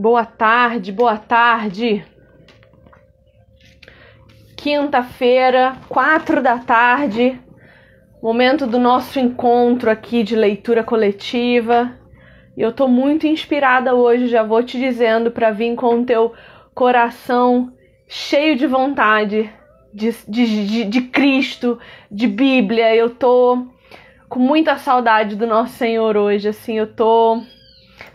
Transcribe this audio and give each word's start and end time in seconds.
Boa 0.00 0.24
tarde, 0.24 0.92
boa 0.92 1.18
tarde. 1.18 2.02
Quinta-feira, 4.56 5.76
quatro 5.90 6.42
da 6.42 6.56
tarde, 6.56 7.38
momento 8.22 8.66
do 8.66 8.78
nosso 8.78 9.20
encontro 9.20 9.90
aqui 9.90 10.22
de 10.22 10.34
leitura 10.34 10.82
coletiva. 10.82 11.92
E 12.56 12.62
eu 12.62 12.72
tô 12.72 12.88
muito 12.88 13.26
inspirada 13.26 13.94
hoje, 13.94 14.28
já 14.28 14.42
vou 14.42 14.62
te 14.62 14.78
dizendo, 14.78 15.30
para 15.30 15.50
vir 15.50 15.76
com 15.76 16.00
o 16.00 16.06
teu 16.06 16.32
coração 16.74 17.70
cheio 18.08 18.56
de 18.56 18.66
vontade 18.66 19.52
de, 19.92 20.14
de, 20.26 20.66
de, 20.66 20.84
de 20.86 21.00
Cristo, 21.08 21.78
de 22.10 22.26
Bíblia. 22.26 22.96
Eu 22.96 23.10
tô 23.10 23.66
com 24.30 24.38
muita 24.38 24.78
saudade 24.78 25.36
do 25.36 25.46
nosso 25.46 25.74
Senhor 25.74 26.16
hoje, 26.16 26.48
assim, 26.48 26.78
eu 26.78 26.86
tô. 26.86 27.42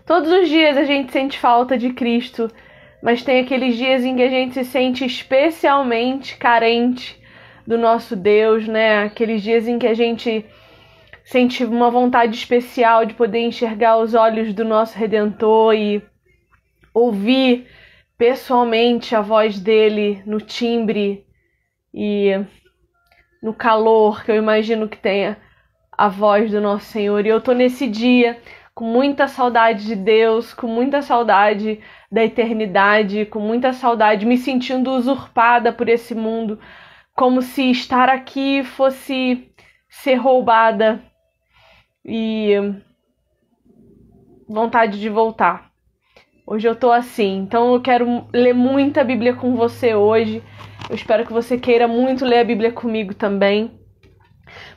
Todos 0.05 0.31
os 0.31 0.47
dias 0.47 0.77
a 0.77 0.83
gente 0.83 1.11
sente 1.11 1.39
falta 1.39 1.75
de 1.77 1.91
Cristo, 1.91 2.51
mas 3.01 3.23
tem 3.23 3.39
aqueles 3.39 3.75
dias 3.75 4.05
em 4.05 4.15
que 4.15 4.21
a 4.21 4.29
gente 4.29 4.53
se 4.53 4.63
sente 4.63 5.03
especialmente 5.03 6.37
carente 6.37 7.19
do 7.65 7.75
nosso 7.75 8.15
Deus, 8.15 8.67
né? 8.67 9.03
Aqueles 9.03 9.41
dias 9.41 9.67
em 9.67 9.79
que 9.79 9.87
a 9.87 9.95
gente 9.95 10.45
sente 11.23 11.65
uma 11.65 11.89
vontade 11.89 12.35
especial 12.35 13.03
de 13.03 13.15
poder 13.15 13.39
enxergar 13.39 13.97
os 13.97 14.13
olhos 14.13 14.53
do 14.53 14.63
nosso 14.63 14.95
Redentor 14.95 15.73
e 15.73 16.03
ouvir 16.93 17.67
pessoalmente 18.15 19.15
a 19.15 19.21
voz 19.21 19.59
dele 19.59 20.21
no 20.23 20.39
timbre 20.39 21.25
e 21.91 22.29
no 23.41 23.55
calor 23.55 24.23
que 24.23 24.31
eu 24.31 24.35
imagino 24.35 24.87
que 24.87 24.97
tenha 24.97 25.37
a 25.91 26.07
voz 26.07 26.51
do 26.51 26.61
nosso 26.61 26.85
Senhor. 26.85 27.25
E 27.25 27.29
eu 27.29 27.41
tô 27.41 27.53
nesse 27.53 27.87
dia 27.87 28.39
com 28.75 28.83
muita 28.83 29.29
saudade 29.29 29.85
de 29.85 29.95
Deus, 29.95 30.53
com 30.53 30.67
muita 30.67 31.01
saudade 31.01 31.79
da 32.11 32.25
eternidade, 32.25 33.25
com 33.25 33.39
muita 33.39 33.71
saudade, 33.71 34.25
me 34.25 34.37
sentindo 34.37 34.91
usurpada 34.91 35.71
por 35.71 35.87
esse 35.87 36.13
mundo, 36.13 36.59
como 37.15 37.41
se 37.41 37.71
estar 37.71 38.09
aqui 38.09 38.65
fosse 38.65 39.49
ser 39.89 40.15
roubada 40.15 41.01
e 42.03 42.51
vontade 44.47 44.99
de 44.99 45.07
voltar. 45.09 45.71
Hoje 46.45 46.67
eu 46.67 46.75
tô 46.75 46.91
assim, 46.91 47.37
então 47.37 47.73
eu 47.73 47.81
quero 47.81 48.27
ler 48.33 48.53
muita 48.53 49.05
Bíblia 49.05 49.33
com 49.33 49.55
você 49.55 49.95
hoje. 49.95 50.43
Eu 50.89 50.95
espero 50.95 51.25
que 51.25 51.33
você 51.33 51.57
queira 51.57 51.87
muito 51.87 52.25
ler 52.25 52.39
a 52.39 52.43
Bíblia 52.43 52.73
comigo 52.73 53.13
também. 53.13 53.79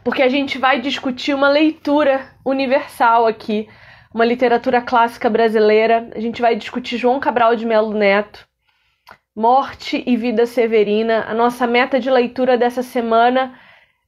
Porque 0.02 0.22
a 0.22 0.28
gente 0.28 0.56
vai 0.56 0.80
discutir 0.80 1.34
uma 1.34 1.48
leitura 1.48 2.30
universal 2.46 3.26
aqui, 3.26 3.68
uma 4.12 4.24
literatura 4.24 4.80
clássica 4.80 5.28
brasileira. 5.28 6.10
A 6.14 6.20
gente 6.20 6.40
vai 6.40 6.56
discutir 6.56 6.96
João 6.96 7.20
Cabral 7.20 7.54
de 7.54 7.66
Melo 7.66 7.92
Neto, 7.92 8.46
Morte 9.34 10.02
e 10.06 10.16
Vida 10.16 10.46
Severina. 10.46 11.24
A 11.28 11.34
nossa 11.34 11.66
meta 11.66 12.00
de 12.00 12.10
leitura 12.10 12.56
dessa 12.56 12.82
semana 12.82 13.58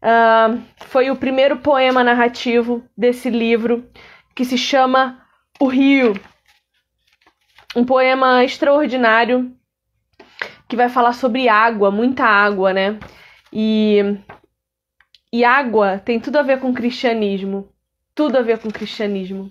uh, 0.02 0.60
foi 0.86 1.10
o 1.10 1.16
primeiro 1.16 1.58
poema 1.58 2.02
narrativo 2.02 2.84
desse 2.96 3.30
livro, 3.30 3.88
que 4.34 4.44
se 4.44 4.58
chama 4.58 5.22
O 5.60 5.66
Rio. 5.66 6.14
Um 7.76 7.84
poema 7.84 8.42
extraordinário 8.42 9.54
que 10.68 10.76
vai 10.76 10.88
falar 10.88 11.12
sobre 11.12 11.48
água, 11.48 11.90
muita 11.90 12.24
água, 12.24 12.72
né? 12.72 12.98
E, 13.52 14.16
e 15.32 15.44
água 15.44 15.98
tem 15.98 16.20
tudo 16.20 16.38
a 16.38 16.42
ver 16.42 16.60
com 16.60 16.72
cristianismo. 16.72 17.68
Tudo 18.14 18.38
a 18.38 18.42
ver 18.42 18.58
com 18.58 18.70
cristianismo. 18.70 19.50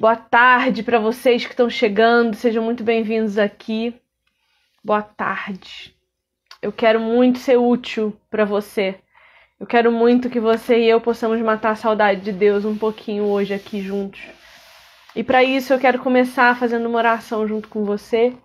Boa 0.00 0.14
tarde 0.14 0.84
para 0.84 1.00
vocês 1.00 1.44
que 1.44 1.50
estão 1.50 1.68
chegando, 1.68 2.36
sejam 2.36 2.62
muito 2.62 2.84
bem-vindos 2.84 3.36
aqui. 3.36 4.00
Boa 4.84 5.02
tarde. 5.02 5.92
Eu 6.62 6.70
quero 6.70 7.00
muito 7.00 7.40
ser 7.40 7.56
útil 7.56 8.16
para 8.30 8.44
você. 8.44 9.00
Eu 9.58 9.66
quero 9.66 9.90
muito 9.90 10.30
que 10.30 10.38
você 10.38 10.78
e 10.78 10.88
eu 10.88 11.00
possamos 11.00 11.40
matar 11.40 11.70
a 11.70 11.74
saudade 11.74 12.20
de 12.20 12.30
Deus 12.30 12.64
um 12.64 12.78
pouquinho 12.78 13.24
hoje 13.24 13.52
aqui 13.52 13.82
juntos. 13.82 14.20
E 15.16 15.24
para 15.24 15.42
isso 15.42 15.72
eu 15.72 15.80
quero 15.80 15.98
começar 15.98 16.56
fazendo 16.56 16.88
uma 16.88 16.98
oração 16.98 17.44
junto 17.48 17.68
com 17.68 17.84
você 17.84 18.36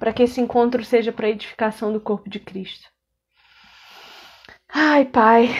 para 0.00 0.10
que 0.10 0.22
esse 0.22 0.40
encontro 0.40 0.82
seja 0.82 1.12
para 1.12 1.28
edificação 1.28 1.92
do 1.92 2.00
corpo 2.00 2.30
de 2.30 2.40
Cristo. 2.40 2.88
Ai, 4.72 5.04
Pai, 5.04 5.50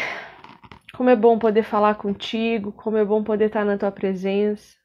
como 0.94 1.10
é 1.10 1.16
bom 1.16 1.38
poder 1.38 1.64
falar 1.64 1.96
contigo, 1.96 2.72
como 2.72 2.96
é 2.96 3.04
bom 3.04 3.22
poder 3.22 3.48
estar 3.48 3.66
na 3.66 3.76
tua 3.76 3.92
presença. 3.92 4.77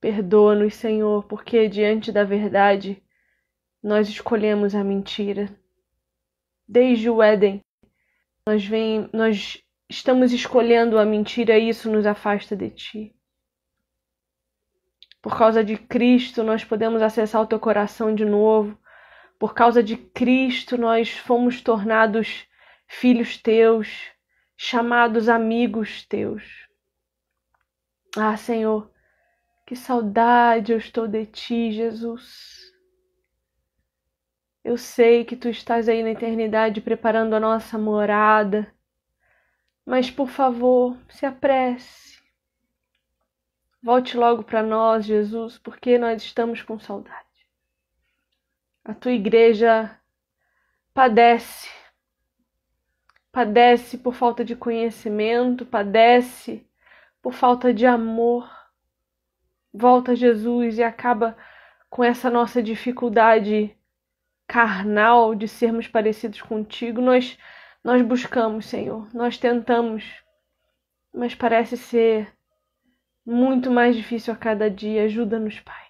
Perdoa-nos, 0.00 0.74
Senhor, 0.74 1.24
porque 1.24 1.68
diante 1.68 2.10
da 2.10 2.24
verdade 2.24 3.02
nós 3.82 4.08
escolhemos 4.08 4.74
a 4.74 4.82
mentira. 4.82 5.54
Desde 6.66 7.10
o 7.10 7.22
Éden, 7.22 7.62
nós, 8.46 8.64
vem, 8.64 9.10
nós 9.12 9.62
estamos 9.88 10.32
escolhendo 10.32 10.98
a 10.98 11.04
mentira 11.04 11.58
e 11.58 11.68
isso 11.68 11.90
nos 11.90 12.06
afasta 12.06 12.56
de 12.56 12.70
ti. 12.70 13.14
Por 15.20 15.36
causa 15.36 15.62
de 15.62 15.76
Cristo, 15.76 16.42
nós 16.42 16.64
podemos 16.64 17.02
acessar 17.02 17.42
o 17.42 17.46
teu 17.46 17.60
coração 17.60 18.14
de 18.14 18.24
novo. 18.24 18.78
Por 19.38 19.52
causa 19.52 19.82
de 19.82 19.96
Cristo, 19.96 20.78
nós 20.78 21.10
fomos 21.10 21.60
tornados 21.60 22.46
filhos 22.86 23.36
teus, 23.36 24.10
chamados 24.56 25.28
amigos 25.28 26.06
teus. 26.06 26.42
Ah, 28.16 28.36
Senhor, 28.36 28.90
que 29.70 29.76
saudade 29.76 30.72
eu 30.72 30.78
estou 30.78 31.06
de 31.06 31.24
ti, 31.24 31.70
Jesus. 31.70 32.74
Eu 34.64 34.76
sei 34.76 35.24
que 35.24 35.36
tu 35.36 35.48
estás 35.48 35.88
aí 35.88 36.02
na 36.02 36.10
eternidade 36.10 36.80
preparando 36.80 37.34
a 37.34 37.38
nossa 37.38 37.78
morada, 37.78 38.74
mas 39.86 40.10
por 40.10 40.26
favor, 40.26 40.98
se 41.08 41.24
apresse 41.24 42.20
Volte 43.80 44.16
logo 44.16 44.42
para 44.42 44.60
nós, 44.60 45.04
Jesus, 45.04 45.56
porque 45.56 45.96
nós 45.96 46.20
estamos 46.20 46.62
com 46.62 46.80
saudade. 46.80 47.46
A 48.84 48.92
tua 48.92 49.12
igreja 49.12 49.96
padece, 50.92 51.70
padece 53.30 53.96
por 53.96 54.14
falta 54.14 54.44
de 54.44 54.56
conhecimento, 54.56 55.64
padece 55.64 56.68
por 57.22 57.32
falta 57.32 57.72
de 57.72 57.86
amor. 57.86 58.59
Volta, 59.72 60.14
Jesus, 60.16 60.78
e 60.78 60.82
acaba 60.82 61.36
com 61.88 62.02
essa 62.04 62.30
nossa 62.30 62.62
dificuldade 62.62 63.76
carnal 64.46 65.34
de 65.34 65.46
sermos 65.46 65.86
parecidos 65.86 66.42
contigo. 66.42 67.00
Nós 67.00 67.38
nós 67.82 68.02
buscamos, 68.02 68.66
Senhor, 68.66 69.08
nós 69.14 69.38
tentamos, 69.38 70.04
mas 71.14 71.34
parece 71.34 71.78
ser 71.78 72.30
muito 73.24 73.70
mais 73.70 73.96
difícil 73.96 74.34
a 74.34 74.36
cada 74.36 74.70
dia. 74.70 75.04
Ajuda-nos, 75.04 75.58
Pai. 75.60 75.86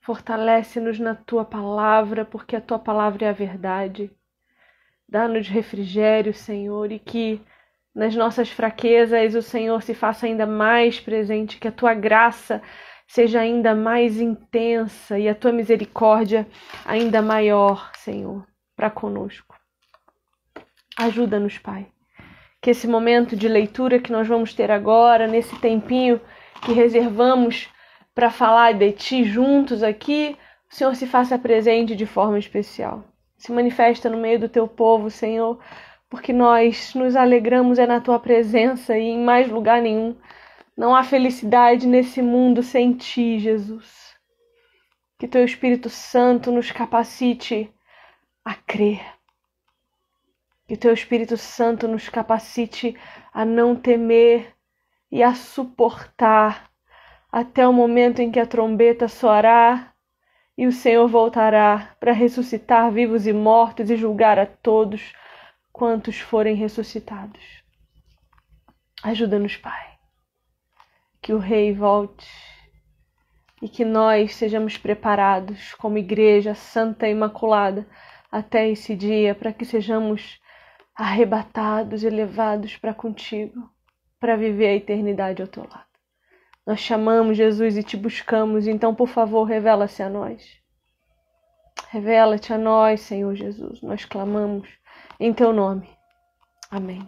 Fortalece-nos 0.00 0.98
na 0.98 1.14
tua 1.14 1.44
palavra, 1.44 2.24
porque 2.24 2.56
a 2.56 2.60
tua 2.60 2.78
palavra 2.78 3.26
é 3.26 3.28
a 3.28 3.32
verdade. 3.32 4.10
Dá-nos 5.08 5.46
refrigério, 5.48 6.34
Senhor, 6.34 6.90
e 6.90 6.98
que 6.98 7.40
nas 7.94 8.14
nossas 8.14 8.50
fraquezas 8.50 9.34
o 9.34 9.42
Senhor 9.42 9.82
se 9.82 9.94
faça 9.94 10.26
ainda 10.26 10.46
mais 10.46 11.00
presente, 11.00 11.58
que 11.58 11.68
a 11.68 11.72
tua 11.72 11.94
graça 11.94 12.62
seja 13.06 13.40
ainda 13.40 13.74
mais 13.74 14.20
intensa 14.20 15.18
e 15.18 15.28
a 15.28 15.34
tua 15.34 15.52
misericórdia 15.52 16.46
ainda 16.84 17.20
maior, 17.20 17.90
Senhor, 17.96 18.46
para 18.74 18.90
conosco. 18.90 19.54
Ajuda-nos, 20.98 21.58
Pai 21.58 21.92
que 22.62 22.70
esse 22.70 22.86
momento 22.86 23.34
de 23.34 23.48
leitura 23.48 23.98
que 23.98 24.12
nós 24.12 24.28
vamos 24.28 24.54
ter 24.54 24.70
agora, 24.70 25.26
nesse 25.26 25.58
tempinho 25.58 26.20
que 26.64 26.72
reservamos 26.72 27.68
para 28.14 28.30
falar 28.30 28.72
de 28.72 28.92
Ti 28.92 29.24
juntos 29.24 29.82
aqui, 29.82 30.36
o 30.70 30.74
Senhor 30.74 30.94
se 30.94 31.04
faça 31.04 31.36
presente 31.36 31.96
de 31.96 32.06
forma 32.06 32.38
especial. 32.38 33.04
Se 33.36 33.50
manifesta 33.50 34.08
no 34.08 34.16
meio 34.16 34.38
do 34.38 34.48
Teu 34.48 34.68
povo, 34.68 35.10
Senhor, 35.10 35.58
porque 36.12 36.30
nós 36.30 36.92
nos 36.94 37.16
alegramos 37.16 37.78
é 37.78 37.86
na 37.86 37.98
Tua 37.98 38.20
presença 38.20 38.98
e 38.98 39.04
em 39.04 39.24
mais 39.24 39.48
lugar 39.48 39.80
nenhum. 39.80 40.14
Não 40.76 40.94
há 40.94 41.02
felicidade 41.02 41.86
nesse 41.86 42.20
mundo 42.20 42.62
sem 42.62 42.92
Ti, 42.92 43.38
Jesus. 43.38 44.14
Que 45.18 45.26
Teu 45.26 45.42
Espírito 45.42 45.88
Santo 45.88 46.52
nos 46.52 46.70
capacite 46.70 47.72
a 48.44 48.54
crer 48.54 49.00
que 50.68 50.76
teu 50.76 50.92
Espírito 50.94 51.36
Santo 51.36 51.86
nos 51.86 52.08
capacite 52.08 52.96
a 53.30 53.44
não 53.44 53.76
temer 53.76 54.54
e 55.10 55.22
a 55.22 55.34
suportar 55.34 56.70
até 57.30 57.66
o 57.66 57.72
momento 57.72 58.20
em 58.20 58.30
que 58.30 58.40
a 58.40 58.46
trombeta 58.46 59.08
soará 59.08 59.92
e 60.56 60.66
o 60.66 60.72
Senhor 60.72 61.06
voltará 61.08 61.94
para 61.98 62.12
ressuscitar 62.12 62.90
vivos 62.90 63.26
e 63.26 63.32
mortos 63.32 63.90
e 63.90 63.96
julgar 63.96 64.38
a 64.38 64.46
todos 64.46 65.12
quantos 65.72 66.20
forem 66.20 66.54
ressuscitados. 66.54 67.62
Ajuda-nos, 69.02 69.56
Pai, 69.56 69.98
que 71.20 71.32
o 71.32 71.38
Rei 71.38 71.72
volte. 71.72 72.28
e 73.62 73.68
que 73.68 73.84
nós 73.84 74.34
sejamos 74.34 74.76
preparados 74.76 75.72
como 75.74 75.96
igreja 75.96 76.52
santa 76.52 77.06
e 77.06 77.12
imaculada 77.12 77.86
até 78.30 78.68
esse 78.68 78.96
dia, 78.96 79.36
para 79.36 79.52
que 79.52 79.64
sejamos 79.64 80.40
arrebatados 80.96 82.02
e 82.02 82.10
levados 82.10 82.76
para 82.76 82.92
contigo, 82.92 83.70
para 84.18 84.36
viver 84.36 84.66
a 84.66 84.74
eternidade 84.74 85.40
ao 85.40 85.48
teu 85.48 85.62
lado. 85.62 85.86
Nós 86.66 86.80
chamamos 86.80 87.36
Jesus 87.36 87.76
e 87.76 87.84
te 87.84 87.96
buscamos, 87.96 88.66
então, 88.66 88.94
por 88.94 89.08
favor, 89.08 89.44
revela-se 89.44 90.02
a 90.02 90.08
nós. 90.08 90.60
Revela-te 91.90 92.52
a 92.52 92.58
nós, 92.58 93.00
Senhor 93.02 93.34
Jesus. 93.34 93.80
Nós 93.80 94.04
clamamos 94.04 94.68
em 95.24 95.32
teu 95.32 95.52
nome. 95.52 95.88
Amém. 96.70 97.06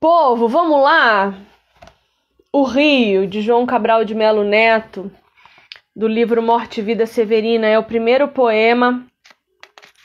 Povo, 0.00 0.48
vamos 0.48 0.82
lá. 0.82 1.34
O 2.52 2.64
Rio, 2.64 3.28
de 3.28 3.40
João 3.40 3.64
Cabral 3.64 4.04
de 4.04 4.14
Melo 4.14 4.42
Neto, 4.42 5.10
do 5.94 6.08
livro 6.08 6.42
Morte 6.42 6.80
e 6.80 6.82
Vida 6.82 7.06
Severina, 7.06 7.66
é 7.66 7.78
o 7.78 7.84
primeiro 7.84 8.26
poema 8.26 9.06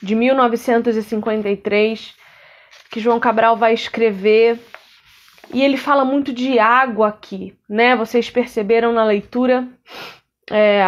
de 0.00 0.14
1953 0.14 2.14
que 2.90 3.00
João 3.00 3.18
Cabral 3.18 3.56
vai 3.56 3.74
escrever. 3.74 4.60
E 5.52 5.62
ele 5.62 5.76
fala 5.76 6.04
muito 6.04 6.32
de 6.32 6.58
água 6.58 7.08
aqui, 7.08 7.56
né? 7.68 7.96
Vocês 7.96 8.30
perceberam 8.30 8.92
na 8.92 9.04
leitura. 9.04 9.66
É... 10.50 10.82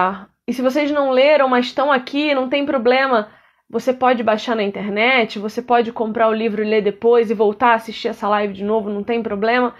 E 0.47 0.53
se 0.53 0.63
vocês 0.63 0.91
não 0.91 1.11
leram, 1.11 1.49
mas 1.49 1.67
estão 1.67 1.91
aqui, 1.91 2.35
não 2.35 2.49
tem 2.49 2.65
problema. 2.65 3.29
Você 3.71 3.93
pode 3.93 4.23
baixar 4.23 4.57
na 4.57 4.63
internet, 4.63 5.39
você 5.39 5.61
pode 5.61 5.93
comprar 5.93 6.29
o 6.29 6.33
livro 6.33 6.63
e 6.63 6.69
ler 6.69 6.83
depois 6.83 7.31
e 7.31 7.35
voltar 7.35 7.73
a 7.73 7.75
assistir 7.75 8.09
essa 8.09 8.27
live 8.27 8.55
de 8.55 8.65
novo, 8.65 8.89
não 8.89 9.05
tem 9.05 9.23
problema. 9.23 9.75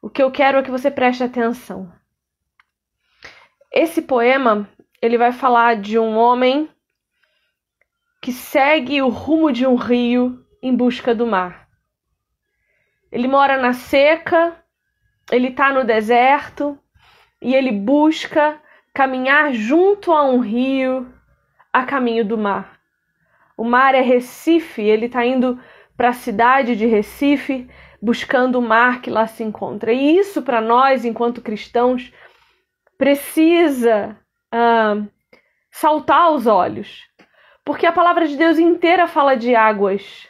O 0.00 0.08
que 0.08 0.22
eu 0.22 0.30
quero 0.30 0.58
é 0.58 0.62
que 0.62 0.70
você 0.70 0.90
preste 0.90 1.22
atenção. 1.22 1.92
Esse 3.70 4.00
poema, 4.00 4.68
ele 5.00 5.18
vai 5.18 5.30
falar 5.30 5.76
de 5.76 5.98
um 5.98 6.16
homem 6.16 6.70
que 8.22 8.32
segue 8.32 9.02
o 9.02 9.08
rumo 9.08 9.52
de 9.52 9.66
um 9.66 9.74
rio 9.74 10.42
em 10.62 10.74
busca 10.74 11.14
do 11.14 11.26
mar. 11.26 11.68
Ele 13.12 13.28
mora 13.28 13.60
na 13.60 13.74
seca, 13.74 14.56
ele 15.30 15.48
está 15.48 15.70
no 15.70 15.84
deserto 15.84 16.78
e 17.42 17.54
ele 17.54 17.70
busca 17.70 18.58
caminhar 18.94 19.52
junto 19.52 20.12
a 20.12 20.24
um 20.24 20.38
rio 20.38 21.12
a 21.70 21.84
caminho 21.84 22.24
do 22.24 22.38
mar. 22.38 22.73
O 23.56 23.64
mar 23.64 23.94
é 23.94 24.00
Recife, 24.00 24.82
ele 24.82 25.06
está 25.06 25.24
indo 25.24 25.60
para 25.96 26.08
a 26.08 26.12
cidade 26.12 26.74
de 26.74 26.86
Recife 26.86 27.68
buscando 28.02 28.58
o 28.58 28.62
mar 28.62 29.00
que 29.00 29.08
lá 29.08 29.26
se 29.26 29.42
encontra. 29.42 29.92
E 29.92 30.18
isso, 30.18 30.42
para 30.42 30.60
nós, 30.60 31.04
enquanto 31.04 31.40
cristãos, 31.40 32.12
precisa 32.98 34.16
uh, 34.52 35.08
saltar 35.70 36.22
aos 36.22 36.46
olhos, 36.46 37.02
porque 37.64 37.86
a 37.86 37.92
palavra 37.92 38.26
de 38.28 38.36
Deus 38.36 38.58
inteira 38.58 39.06
fala 39.06 39.36
de 39.36 39.54
águas, 39.54 40.28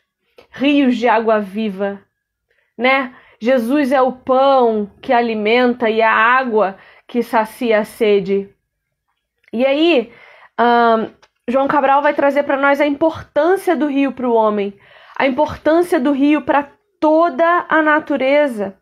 rios 0.50 0.96
de 0.96 1.08
água 1.08 1.40
viva, 1.40 2.00
né? 2.78 3.14
Jesus 3.40 3.92
é 3.92 4.00
o 4.00 4.12
pão 4.12 4.90
que 5.02 5.12
alimenta 5.12 5.90
e 5.90 6.00
a 6.00 6.10
água 6.10 6.78
que 7.06 7.22
sacia 7.22 7.80
a 7.80 7.84
sede. 7.84 8.48
E 9.52 9.66
aí, 9.66 10.12
uh, 10.60 11.12
João 11.46 11.68
Cabral 11.68 12.00
vai 12.00 12.14
trazer 12.14 12.44
para 12.44 12.56
nós 12.56 12.80
a 12.80 12.86
importância 12.86 13.76
do 13.76 13.86
rio 13.86 14.12
para 14.12 14.28
o 14.28 14.32
homem, 14.32 14.78
a 15.16 15.26
importância 15.26 16.00
do 16.00 16.10
rio 16.10 16.42
para 16.42 16.70
toda 16.98 17.66
a 17.68 17.82
natureza. 17.82 18.78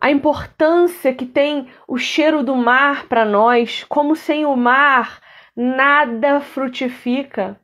A 0.00 0.10
importância 0.10 1.14
que 1.14 1.24
tem 1.24 1.68
o 1.86 1.96
cheiro 1.96 2.42
do 2.42 2.56
mar 2.56 3.06
para 3.06 3.24
nós, 3.24 3.84
como 3.84 4.16
sem 4.16 4.44
o 4.44 4.56
mar 4.56 5.20
nada 5.54 6.40
frutifica. 6.40 7.60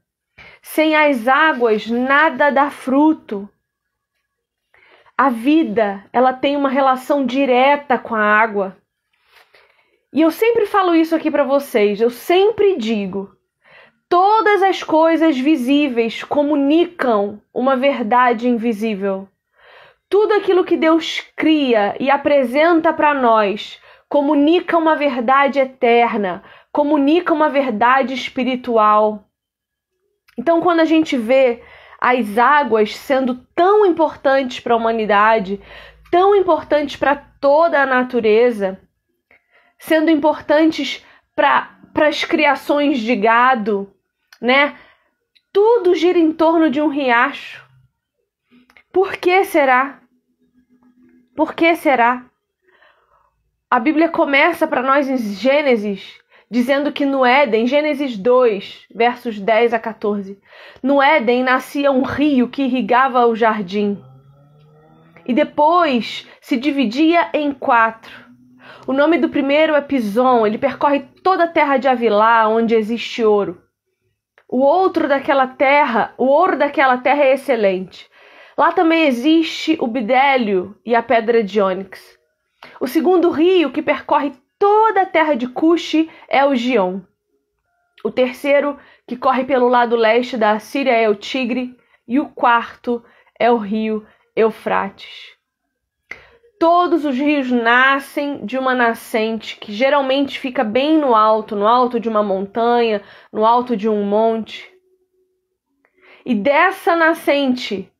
Sem 0.62 0.94
as 0.94 1.26
águas 1.26 1.88
nada 1.88 2.50
dá 2.50 2.70
fruto. 2.70 3.48
A 5.18 5.30
vida, 5.30 6.04
ela 6.12 6.32
tem 6.32 6.56
uma 6.56 6.68
relação 6.68 7.24
direta 7.24 7.98
com 7.98 8.14
a 8.14 8.20
água. 8.20 8.76
E 10.12 10.20
eu 10.20 10.30
sempre 10.30 10.66
falo 10.66 10.94
isso 10.94 11.14
aqui 11.16 11.30
para 11.30 11.44
vocês, 11.44 12.00
eu 12.00 12.10
sempre 12.10 12.76
digo, 12.76 13.35
todas 14.16 14.62
as 14.62 14.82
coisas 14.82 15.36
visíveis 15.36 16.24
comunicam 16.24 17.38
uma 17.52 17.76
verdade 17.76 18.48
invisível. 18.48 19.28
Tudo 20.08 20.32
aquilo 20.32 20.64
que 20.64 20.74
Deus 20.74 21.22
cria 21.36 21.94
e 22.00 22.10
apresenta 22.10 22.94
para 22.94 23.12
nós 23.12 23.78
comunica 24.08 24.78
uma 24.78 24.96
verdade 24.96 25.58
eterna, 25.58 26.42
comunica 26.72 27.34
uma 27.34 27.50
verdade 27.50 28.14
espiritual. 28.14 29.28
Então, 30.38 30.62
quando 30.62 30.80
a 30.80 30.86
gente 30.86 31.14
vê 31.18 31.62
as 32.00 32.38
águas 32.38 32.96
sendo 32.96 33.34
tão 33.54 33.84
importantes 33.84 34.60
para 34.60 34.72
a 34.72 34.78
humanidade, 34.78 35.60
tão 36.10 36.34
importantes 36.34 36.96
para 36.96 37.16
toda 37.16 37.82
a 37.82 37.84
natureza, 37.84 38.80
sendo 39.78 40.10
importantes 40.10 41.04
para 41.34 41.68
as 41.96 42.24
criações 42.24 42.98
de 43.00 43.14
gado, 43.14 43.92
né? 44.46 44.78
Tudo 45.52 45.94
gira 45.94 46.18
em 46.18 46.32
torno 46.32 46.70
de 46.70 46.80
um 46.80 46.88
riacho. 46.88 47.64
Por 48.92 49.16
que 49.16 49.44
será? 49.44 50.00
Por 51.34 51.54
que 51.54 51.76
será? 51.76 52.24
A 53.70 53.78
Bíblia 53.78 54.08
começa 54.08 54.66
para 54.66 54.82
nós 54.82 55.08
em 55.08 55.18
Gênesis 55.18 56.18
dizendo 56.50 56.92
que 56.92 57.04
no 57.04 57.24
Éden, 57.24 57.66
Gênesis 57.66 58.16
2, 58.16 58.86
versos 58.94 59.40
10 59.40 59.74
a 59.74 59.78
14, 59.78 60.38
no 60.82 61.02
Éden 61.02 61.42
nascia 61.42 61.90
um 61.90 62.02
rio 62.02 62.48
que 62.48 62.62
irrigava 62.62 63.26
o 63.26 63.34
jardim. 63.34 64.00
E 65.26 65.34
depois 65.34 66.26
se 66.40 66.56
dividia 66.56 67.28
em 67.34 67.52
quatro. 67.52 68.24
O 68.86 68.92
nome 68.92 69.18
do 69.18 69.28
primeiro 69.28 69.74
é 69.74 69.80
Pison, 69.80 70.46
ele 70.46 70.58
percorre 70.58 71.00
toda 71.22 71.44
a 71.44 71.48
terra 71.48 71.76
de 71.76 71.88
Avilá, 71.88 72.48
onde 72.48 72.76
existe 72.76 73.24
ouro. 73.24 73.60
O 74.48 74.58
outro 74.58 75.08
daquela 75.08 75.46
terra, 75.46 76.14
o 76.16 76.24
ouro 76.26 76.56
daquela 76.56 76.98
terra 76.98 77.24
é 77.24 77.34
excelente. 77.34 78.08
Lá 78.56 78.72
também 78.72 79.06
existe 79.06 79.76
o 79.80 79.86
bidélio 79.86 80.78
e 80.84 80.94
a 80.94 81.02
pedra 81.02 81.42
de 81.42 81.60
ônix. 81.60 82.16
O 82.80 82.86
segundo 82.86 83.30
rio 83.30 83.72
que 83.72 83.82
percorre 83.82 84.32
toda 84.58 85.02
a 85.02 85.06
terra 85.06 85.34
de 85.34 85.48
Cuxi 85.48 86.10
é 86.28 86.44
o 86.44 86.54
Gion. 86.54 87.00
O 88.04 88.10
terceiro, 88.10 88.78
que 89.06 89.16
corre 89.16 89.44
pelo 89.44 89.68
lado 89.68 89.96
leste 89.96 90.36
da 90.36 90.58
Síria, 90.58 90.92
é 90.92 91.08
o 91.08 91.14
Tigre. 91.14 91.76
E 92.06 92.20
o 92.20 92.28
quarto 92.28 93.04
é 93.38 93.50
o 93.50 93.56
rio 93.56 94.06
Eufrates. 94.34 95.35
Todos 96.58 97.04
os 97.04 97.14
rios 97.14 97.50
nascem 97.50 98.46
de 98.46 98.56
uma 98.56 98.74
nascente 98.74 99.56
que 99.56 99.72
geralmente 99.72 100.38
fica 100.38 100.64
bem 100.64 100.98
no 100.98 101.14
alto, 101.14 101.54
no 101.54 101.66
alto 101.66 102.00
de 102.00 102.08
uma 102.08 102.22
montanha, 102.22 103.02
no 103.30 103.44
alto 103.44 103.76
de 103.76 103.88
um 103.88 104.04
monte. 104.04 104.72
E 106.24 106.34
dessa 106.34 106.96
nascente 106.96 107.92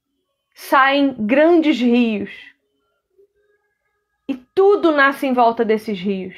saem 0.55 1.15
grandes 1.19 1.79
rios. 1.79 2.31
E 4.27 4.35
tudo 4.55 4.91
nasce 4.91 5.27
em 5.27 5.35
volta 5.35 5.65
desses 5.65 6.01
rios. 6.01 6.35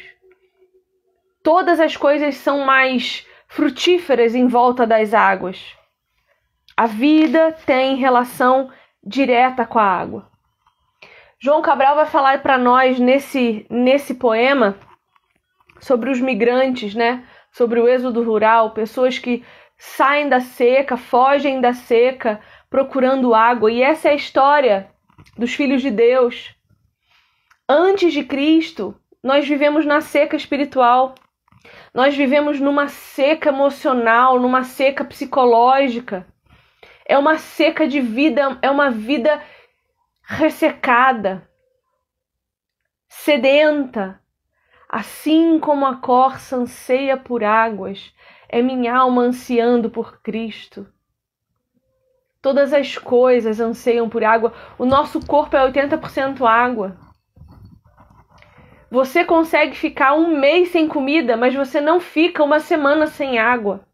Todas 1.42 1.78
as 1.78 1.96
coisas 1.96 2.36
são 2.36 2.64
mais 2.64 3.24
frutíferas 3.46 4.34
em 4.34 4.48
volta 4.48 4.86
das 4.86 5.14
águas. 5.14 5.74
A 6.76 6.86
vida 6.86 7.52
tem 7.64 7.96
relação 7.96 8.70
direta 9.02 9.64
com 9.64 9.78
a 9.78 9.84
água. 9.84 10.30
João 11.40 11.62
Cabral 11.62 11.94
vai 11.94 12.06
falar 12.06 12.42
para 12.42 12.58
nós 12.58 12.98
nesse, 12.98 13.64
nesse 13.70 14.14
poema 14.14 14.76
sobre 15.78 16.10
os 16.10 16.20
migrantes, 16.20 16.96
né? 16.96 17.24
Sobre 17.52 17.78
o 17.78 17.88
êxodo 17.88 18.24
rural, 18.24 18.72
pessoas 18.72 19.20
que 19.20 19.44
saem 19.76 20.28
da 20.28 20.40
seca, 20.40 20.96
fogem 20.96 21.60
da 21.60 21.72
seca, 21.72 22.40
procurando 22.68 23.34
água. 23.34 23.70
E 23.70 23.80
essa 23.80 24.08
é 24.08 24.12
a 24.12 24.16
história 24.16 24.90
dos 25.36 25.54
filhos 25.54 25.80
de 25.80 25.92
Deus. 25.92 26.56
Antes 27.68 28.12
de 28.12 28.24
Cristo, 28.24 28.96
nós 29.22 29.46
vivemos 29.46 29.86
na 29.86 30.00
seca 30.00 30.34
espiritual. 30.34 31.14
Nós 31.94 32.16
vivemos 32.16 32.58
numa 32.58 32.88
seca 32.88 33.50
emocional, 33.50 34.40
numa 34.40 34.64
seca 34.64 35.04
psicológica. 35.04 36.26
É 37.06 37.16
uma 37.16 37.38
seca 37.38 37.86
de 37.86 38.00
vida, 38.00 38.58
é 38.60 38.68
uma 38.68 38.90
vida 38.90 39.40
ressecada, 40.28 41.48
sedenta. 43.08 44.20
Assim 44.90 45.58
como 45.58 45.84
a 45.84 45.96
corça 45.96 46.56
anseia 46.56 47.16
por 47.16 47.44
águas, 47.44 48.14
é 48.48 48.62
minha 48.62 48.94
alma 48.96 49.22
ansiando 49.22 49.90
por 49.90 50.22
Cristo. 50.22 50.86
Todas 52.40 52.72
as 52.72 52.96
coisas 52.96 53.60
anseiam 53.60 54.08
por 54.08 54.24
água. 54.24 54.54
O 54.78 54.86
nosso 54.86 55.26
corpo 55.26 55.56
é 55.56 55.70
80% 55.70 56.46
água. 56.46 56.96
Você 58.90 59.24
consegue 59.24 59.76
ficar 59.76 60.14
um 60.14 60.38
mês 60.38 60.70
sem 60.70 60.88
comida, 60.88 61.36
mas 61.36 61.54
você 61.54 61.80
não 61.80 62.00
fica 62.00 62.42
uma 62.42 62.60
semana 62.60 63.06
sem 63.06 63.38
água. 63.38 63.86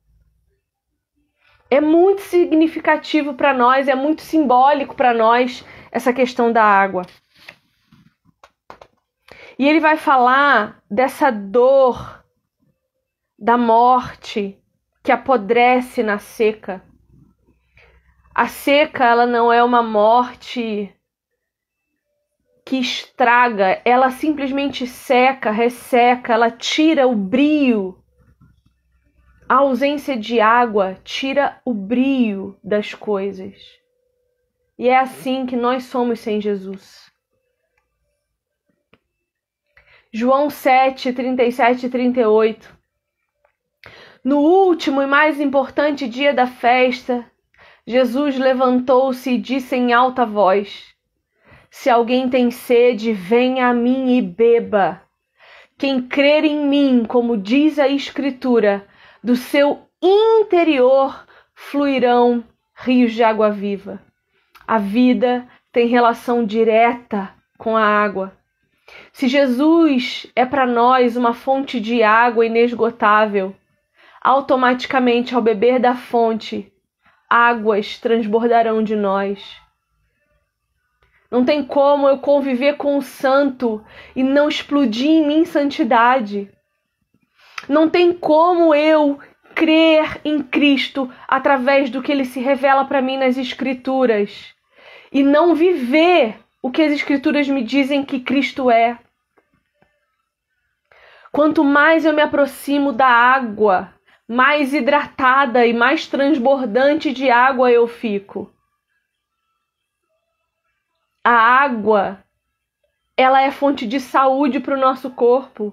É 1.68 1.80
muito 1.80 2.20
significativo 2.20 3.34
para 3.34 3.52
nós, 3.52 3.88
é 3.88 3.96
muito 3.96 4.22
simbólico 4.22 4.94
para 4.94 5.12
nós 5.12 5.64
essa 5.94 6.12
questão 6.12 6.52
da 6.52 6.64
água. 6.64 7.02
E 9.56 9.68
ele 9.68 9.78
vai 9.78 9.96
falar 9.96 10.82
dessa 10.90 11.30
dor 11.30 12.24
da 13.38 13.56
morte 13.56 14.60
que 15.04 15.12
apodrece 15.12 16.02
na 16.02 16.18
seca. 16.18 16.82
A 18.34 18.48
seca, 18.48 19.04
ela 19.04 19.24
não 19.24 19.52
é 19.52 19.62
uma 19.62 19.84
morte 19.84 20.92
que 22.66 22.80
estraga, 22.80 23.80
ela 23.84 24.10
simplesmente 24.10 24.88
seca, 24.88 25.52
resseca, 25.52 26.32
ela 26.32 26.50
tira 26.50 27.06
o 27.06 27.14
brio. 27.14 28.02
A 29.48 29.56
ausência 29.56 30.16
de 30.16 30.40
água 30.40 30.98
tira 31.04 31.60
o 31.64 31.72
brio 31.72 32.58
das 32.64 32.94
coisas. 32.94 33.83
E 34.78 34.88
é 34.88 34.98
assim 34.98 35.46
que 35.46 35.56
nós 35.56 35.84
somos 35.84 36.20
sem 36.20 36.40
Jesus. 36.40 37.10
João 40.12 40.48
7, 40.48 41.12
37 41.12 41.86
e 41.86 41.88
38. 41.88 42.76
No 44.24 44.38
último 44.38 45.02
e 45.02 45.06
mais 45.06 45.40
importante 45.40 46.08
dia 46.08 46.32
da 46.32 46.46
festa, 46.46 47.30
Jesus 47.86 48.38
levantou-se 48.38 49.30
e 49.30 49.38
disse 49.38 49.76
em 49.76 49.92
alta 49.92 50.24
voz: 50.24 50.94
Se 51.70 51.90
alguém 51.90 52.30
tem 52.30 52.50
sede, 52.50 53.12
venha 53.12 53.68
a 53.68 53.74
mim 53.74 54.16
e 54.16 54.22
beba. 54.22 55.02
Quem 55.76 56.00
crer 56.00 56.44
em 56.44 56.66
mim, 56.66 57.04
como 57.04 57.36
diz 57.36 57.78
a 57.78 57.88
Escritura, 57.88 58.86
do 59.22 59.36
seu 59.36 59.86
interior 60.00 61.26
fluirão 61.54 62.44
rios 62.74 63.12
de 63.12 63.22
água 63.22 63.50
viva. 63.50 64.00
A 64.66 64.78
vida 64.78 65.46
tem 65.70 65.86
relação 65.86 66.44
direta 66.44 67.30
com 67.58 67.76
a 67.76 67.84
água. 67.84 68.32
Se 69.12 69.28
Jesus 69.28 70.26
é 70.34 70.46
para 70.46 70.66
nós 70.66 71.16
uma 71.16 71.34
fonte 71.34 71.78
de 71.78 72.02
água 72.02 72.46
inesgotável, 72.46 73.54
automaticamente 74.22 75.34
ao 75.34 75.42
beber 75.42 75.78
da 75.78 75.94
fonte, 75.94 76.72
águas 77.28 77.98
transbordarão 77.98 78.82
de 78.82 78.96
nós. 78.96 79.60
Não 81.30 81.44
tem 81.44 81.62
como 81.62 82.08
eu 82.08 82.18
conviver 82.18 82.76
com 82.76 82.96
o 82.96 83.02
santo 83.02 83.84
e 84.16 84.22
não 84.22 84.48
explodir 84.48 85.10
em 85.10 85.26
mim 85.26 85.44
santidade. 85.44 86.50
Não 87.68 87.90
tem 87.90 88.12
como 88.14 88.74
eu 88.74 89.18
crer 89.54 90.20
em 90.24 90.42
Cristo 90.42 91.10
através 91.28 91.90
do 91.90 92.02
que 92.02 92.10
ele 92.10 92.24
se 92.24 92.40
revela 92.40 92.84
para 92.84 93.02
mim 93.02 93.16
nas 93.16 93.36
Escrituras 93.36 94.53
e 95.14 95.22
não 95.22 95.54
viver 95.54 96.40
o 96.60 96.72
que 96.72 96.82
as 96.82 96.92
Escrituras 96.92 97.48
me 97.48 97.62
dizem 97.62 98.04
que 98.04 98.18
Cristo 98.18 98.68
é. 98.68 98.98
Quanto 101.30 101.62
mais 101.62 102.04
eu 102.04 102.12
me 102.12 102.20
aproximo 102.20 102.92
da 102.92 103.06
água, 103.06 103.94
mais 104.26 104.74
hidratada 104.74 105.64
e 105.64 105.72
mais 105.72 106.08
transbordante 106.08 107.12
de 107.12 107.30
água 107.30 107.70
eu 107.70 107.86
fico. 107.86 108.52
A 111.22 111.32
água, 111.32 112.18
ela 113.16 113.40
é 113.40 113.50
fonte 113.52 113.86
de 113.86 114.00
saúde 114.00 114.58
para 114.58 114.74
o 114.74 114.80
nosso 114.80 115.10
corpo. 115.10 115.72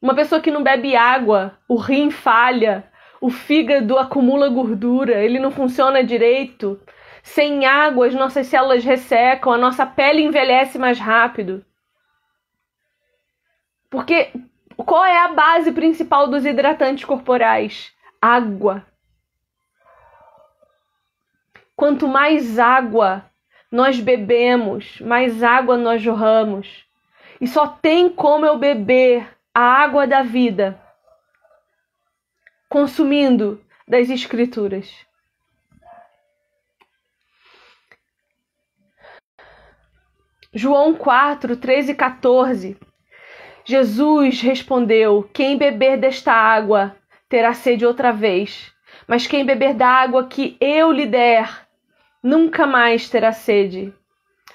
Uma 0.00 0.14
pessoa 0.14 0.40
que 0.40 0.50
não 0.50 0.62
bebe 0.62 0.96
água, 0.96 1.58
o 1.68 1.76
rim 1.76 2.10
falha, 2.10 2.90
o 3.20 3.30
fígado 3.30 3.98
acumula 3.98 4.48
gordura, 4.48 5.22
ele 5.22 5.38
não 5.38 5.50
funciona 5.50 6.02
direito. 6.02 6.80
Sem 7.22 7.64
água, 7.64 8.06
as 8.06 8.14
nossas 8.14 8.46
células 8.48 8.84
ressecam, 8.84 9.52
a 9.52 9.58
nossa 9.58 9.86
pele 9.86 10.22
envelhece 10.22 10.78
mais 10.78 10.98
rápido. 10.98 11.64
Porque 13.88 14.32
qual 14.76 15.04
é 15.04 15.18
a 15.18 15.28
base 15.28 15.72
principal 15.72 16.28
dos 16.28 16.44
hidratantes 16.44 17.04
corporais? 17.04 17.92
Água. 18.20 18.84
Quanto 21.76 22.08
mais 22.08 22.58
água 22.58 23.24
nós 23.70 24.00
bebemos, 24.00 25.00
mais 25.00 25.42
água 25.42 25.76
nós 25.76 26.02
jorramos. 26.02 26.86
E 27.40 27.46
só 27.46 27.66
tem 27.66 28.10
como 28.10 28.44
eu 28.44 28.58
beber 28.58 29.28
a 29.54 29.60
água 29.60 30.06
da 30.06 30.22
vida 30.22 30.80
consumindo 32.68 33.60
das 33.86 34.08
Escrituras. 34.08 34.90
João 40.54 40.94
4, 40.94 41.56
13 41.56 41.92
e 41.92 41.94
14 41.94 42.76
Jesus 43.64 44.42
respondeu: 44.42 45.26
Quem 45.32 45.56
beber 45.56 45.96
desta 45.96 46.30
água 46.30 46.94
terá 47.26 47.54
sede 47.54 47.86
outra 47.86 48.12
vez, 48.12 48.70
mas 49.08 49.26
quem 49.26 49.46
beber 49.46 49.72
da 49.72 49.88
água 49.88 50.26
que 50.26 50.58
eu 50.60 50.92
lhe 50.92 51.06
der 51.06 51.66
nunca 52.22 52.66
mais 52.66 53.08
terá 53.08 53.32
sede. 53.32 53.94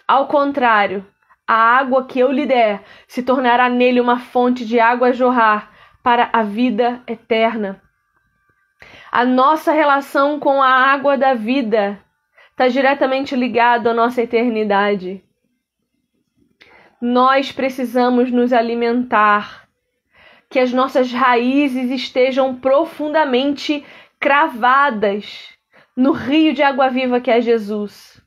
Ao 0.08 0.27
contrário, 0.27 1.04
a 1.48 1.56
água 1.56 2.06
que 2.06 2.20
eu 2.20 2.32
lhe 2.32 2.46
der 2.46 2.84
se 3.08 3.24
tornará 3.24 3.68
nele 3.68 4.00
uma 4.00 4.20
fonte 4.20 4.68
de 4.68 4.80
água 4.80 5.08
a 5.08 5.13
jorrar 5.13 5.72
para 6.04 6.30
a 6.32 6.44
vida 6.44 7.01
eterna. 7.08 7.82
A 9.12 9.25
nossa 9.25 9.72
relação 9.72 10.39
com 10.39 10.62
a 10.62 10.70
água 10.70 11.18
da 11.18 11.34
vida 11.34 12.00
está 12.51 12.68
diretamente 12.68 13.36
ligado 13.36 13.89
à 13.89 13.96
nossa 13.96 14.22
eternidade. 14.22 15.24
Nós 17.01 17.51
precisamos 17.51 18.32
nos 18.32 18.51
alimentar, 18.51 19.68
que 20.50 20.60
as 20.60 20.72
nossas 20.72 21.12
raízes 21.12 21.92
estejam 21.92 22.56
profundamente 22.56 23.86
cravadas 24.20 25.50
no 25.96 26.12
rio 26.12 26.54
de 26.54 26.63
água 26.63 26.89
viva 26.89 27.20
que 27.20 27.30
é 27.30 27.42
Jesus. 27.42 28.22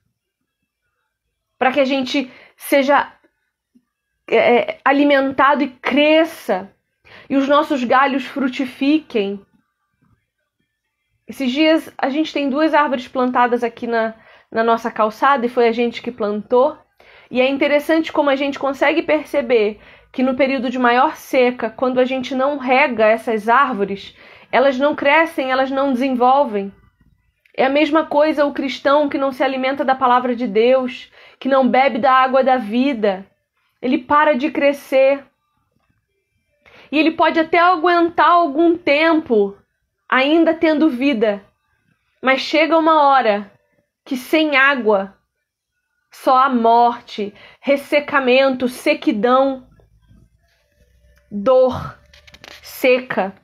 Para 1.59 1.73
que 1.73 1.81
a 1.81 1.85
gente 1.85 2.31
seja 2.57 3.13
é, 4.29 4.79
alimentado 4.85 5.63
e 5.65 5.69
cresça, 5.69 6.71
e 7.29 7.37
os 7.37 7.49
nossos 7.49 7.83
galhos 7.85 8.25
frutifiquem. 8.25 9.45
Esses 11.27 11.51
dias 11.51 11.93
a 11.99 12.09
gente 12.09 12.33
tem 12.33 12.49
duas 12.49 12.75
árvores 12.75 13.09
plantadas 13.09 13.63
aqui 13.63 13.87
na, 13.87 14.15
na 14.51 14.65
nossa 14.65 14.91
calçada 14.91 15.47
e 15.47 15.49
foi 15.49 15.69
a 15.69 15.73
gente 15.73 16.03
que 16.03 16.11
plantou. 16.11 16.77
E 17.31 17.41
é 17.41 17.49
interessante 17.49 18.13
como 18.13 18.29
a 18.29 18.37
gente 18.37 18.59
consegue 18.59 19.03
perceber 19.03 19.81
que 20.13 20.23
no 20.23 20.35
período 20.35 20.69
de 20.69 20.79
maior 20.79 21.15
seca, 21.15 21.71
quando 21.71 22.01
a 22.01 22.05
gente 22.05 22.35
não 22.35 22.59
rega 22.59 23.07
essas 23.07 23.49
árvores, 23.49 24.17
elas 24.51 24.77
não 24.77 24.97
crescem, 24.97 25.51
elas 25.51 25.71
não 25.71 25.93
desenvolvem. 25.93 26.73
É 27.57 27.65
a 27.67 27.71
mesma 27.71 28.05
coisa 28.05 28.45
o 28.45 28.53
cristão 28.53 29.09
que 29.09 29.19
não 29.19 29.31
se 29.31 29.45
alimenta 29.45 29.85
da 29.85 29.95
palavra 29.95 30.35
de 30.35 30.47
Deus, 30.47 31.11
que 31.39 31.49
não 31.49 31.69
bebe 31.69 31.99
da 31.99 32.13
água 32.13 32.43
da 32.43 32.57
vida. 32.57 33.25
Ele 33.81 33.99
para 33.99 34.35
de 34.35 34.51
crescer. 34.51 35.25
E 36.91 36.99
ele 36.99 37.13
pode 37.13 37.39
até 37.39 37.59
aguentar 37.59 38.31
algum 38.31 38.77
tempo, 38.77 39.57
ainda 40.09 40.53
tendo 40.53 40.91
vida. 40.91 41.45
Mas 42.21 42.41
chega 42.41 42.77
uma 42.77 43.03
hora 43.03 43.53
que 44.05 44.17
sem 44.17 44.57
água 44.57 45.15
só 46.11 46.37
a 46.39 46.49
morte, 46.49 47.33
ressecamento, 47.61 48.69
sequidão, 48.69 49.69
dor, 51.31 51.99
seca. 52.63 53.35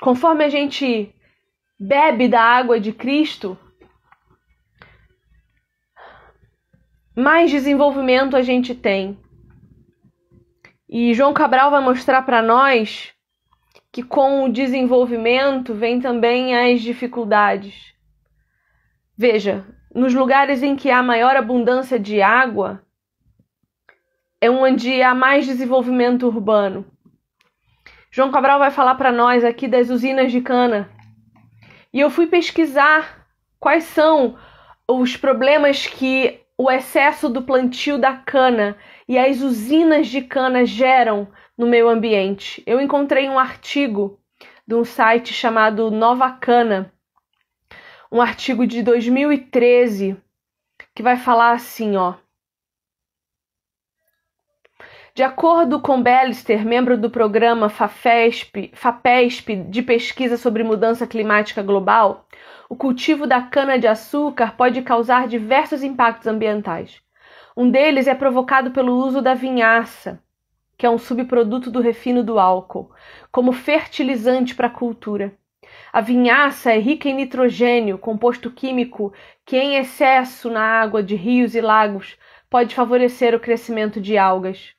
Conforme 0.00 0.44
a 0.44 0.48
gente 0.48 1.14
bebe 1.78 2.26
da 2.26 2.40
água 2.40 2.80
de 2.80 2.90
Cristo, 2.90 3.58
mais 7.14 7.50
desenvolvimento 7.50 8.34
a 8.34 8.40
gente 8.40 8.74
tem. 8.74 9.18
E 10.88 11.12
João 11.12 11.34
Cabral 11.34 11.70
vai 11.70 11.82
mostrar 11.82 12.22
para 12.22 12.40
nós 12.40 13.14
que 13.92 14.02
com 14.02 14.44
o 14.44 14.52
desenvolvimento 14.52 15.74
vem 15.74 16.00
também 16.00 16.56
as 16.56 16.80
dificuldades. 16.80 17.94
Veja, 19.16 19.66
nos 19.94 20.14
lugares 20.14 20.62
em 20.62 20.76
que 20.76 20.90
há 20.90 21.02
maior 21.02 21.36
abundância 21.36 21.98
de 21.98 22.22
água, 22.22 22.84
é 24.40 24.48
onde 24.48 25.02
há 25.02 25.14
mais 25.14 25.46
desenvolvimento 25.46 26.26
urbano. 26.26 26.86
João 28.10 28.30
Cabral 28.30 28.58
vai 28.58 28.70
falar 28.70 28.94
para 28.94 29.12
nós 29.12 29.44
aqui 29.44 29.68
das 29.68 29.90
usinas 29.90 30.32
de 30.32 30.40
cana. 30.40 30.90
E 31.92 32.00
eu 32.00 32.08
fui 32.08 32.26
pesquisar 32.26 33.26
quais 33.58 33.84
são 33.84 34.36
os 34.88 35.16
problemas 35.16 35.86
que 35.86 36.40
o 36.56 36.70
excesso 36.70 37.28
do 37.28 37.42
plantio 37.42 37.98
da 37.98 38.14
cana 38.14 38.76
e 39.08 39.18
as 39.18 39.40
usinas 39.40 40.06
de 40.08 40.22
cana 40.22 40.64
geram 40.64 41.28
no 41.60 41.66
meio 41.66 41.90
ambiente. 41.90 42.62
Eu 42.66 42.80
encontrei 42.80 43.28
um 43.28 43.38
artigo 43.38 44.18
de 44.66 44.74
um 44.74 44.82
site 44.82 45.34
chamado 45.34 45.90
Nova 45.90 46.30
Cana, 46.32 46.90
um 48.10 48.18
artigo 48.18 48.66
de 48.66 48.82
2013 48.82 50.16
que 50.94 51.02
vai 51.02 51.18
falar 51.18 51.52
assim, 51.52 51.96
ó. 51.96 52.14
De 55.14 55.22
acordo 55.22 55.82
com 55.82 56.02
Bellister, 56.02 56.64
membro 56.64 56.96
do 56.96 57.10
programa 57.10 57.68
FAPESP, 57.68 58.70
FAPESP 58.72 59.56
de 59.56 59.82
pesquisa 59.82 60.38
sobre 60.38 60.62
mudança 60.62 61.06
climática 61.06 61.62
global, 61.62 62.26
o 62.70 62.74
cultivo 62.74 63.26
da 63.26 63.42
cana-de-açúcar 63.42 64.56
pode 64.56 64.80
causar 64.80 65.28
diversos 65.28 65.82
impactos 65.82 66.26
ambientais. 66.26 67.02
Um 67.54 67.70
deles 67.70 68.06
é 68.06 68.14
provocado 68.14 68.70
pelo 68.70 68.96
uso 68.96 69.20
da 69.20 69.34
vinhaça, 69.34 70.22
que 70.80 70.86
é 70.86 70.90
um 70.90 70.96
subproduto 70.96 71.70
do 71.70 71.78
refino 71.78 72.24
do 72.24 72.38
álcool, 72.38 72.90
como 73.30 73.52
fertilizante 73.52 74.54
para 74.54 74.68
a 74.68 74.70
cultura. 74.70 75.36
A 75.92 76.00
vinhaça 76.00 76.72
é 76.72 76.78
rica 76.78 77.06
em 77.06 77.14
nitrogênio, 77.14 77.98
composto 77.98 78.50
químico 78.50 79.12
que, 79.44 79.58
em 79.58 79.76
excesso 79.76 80.48
na 80.48 80.62
água 80.62 81.02
de 81.02 81.14
rios 81.14 81.54
e 81.54 81.60
lagos, 81.60 82.16
pode 82.48 82.74
favorecer 82.74 83.34
o 83.34 83.40
crescimento 83.40 84.00
de 84.00 84.16
algas. 84.16 84.72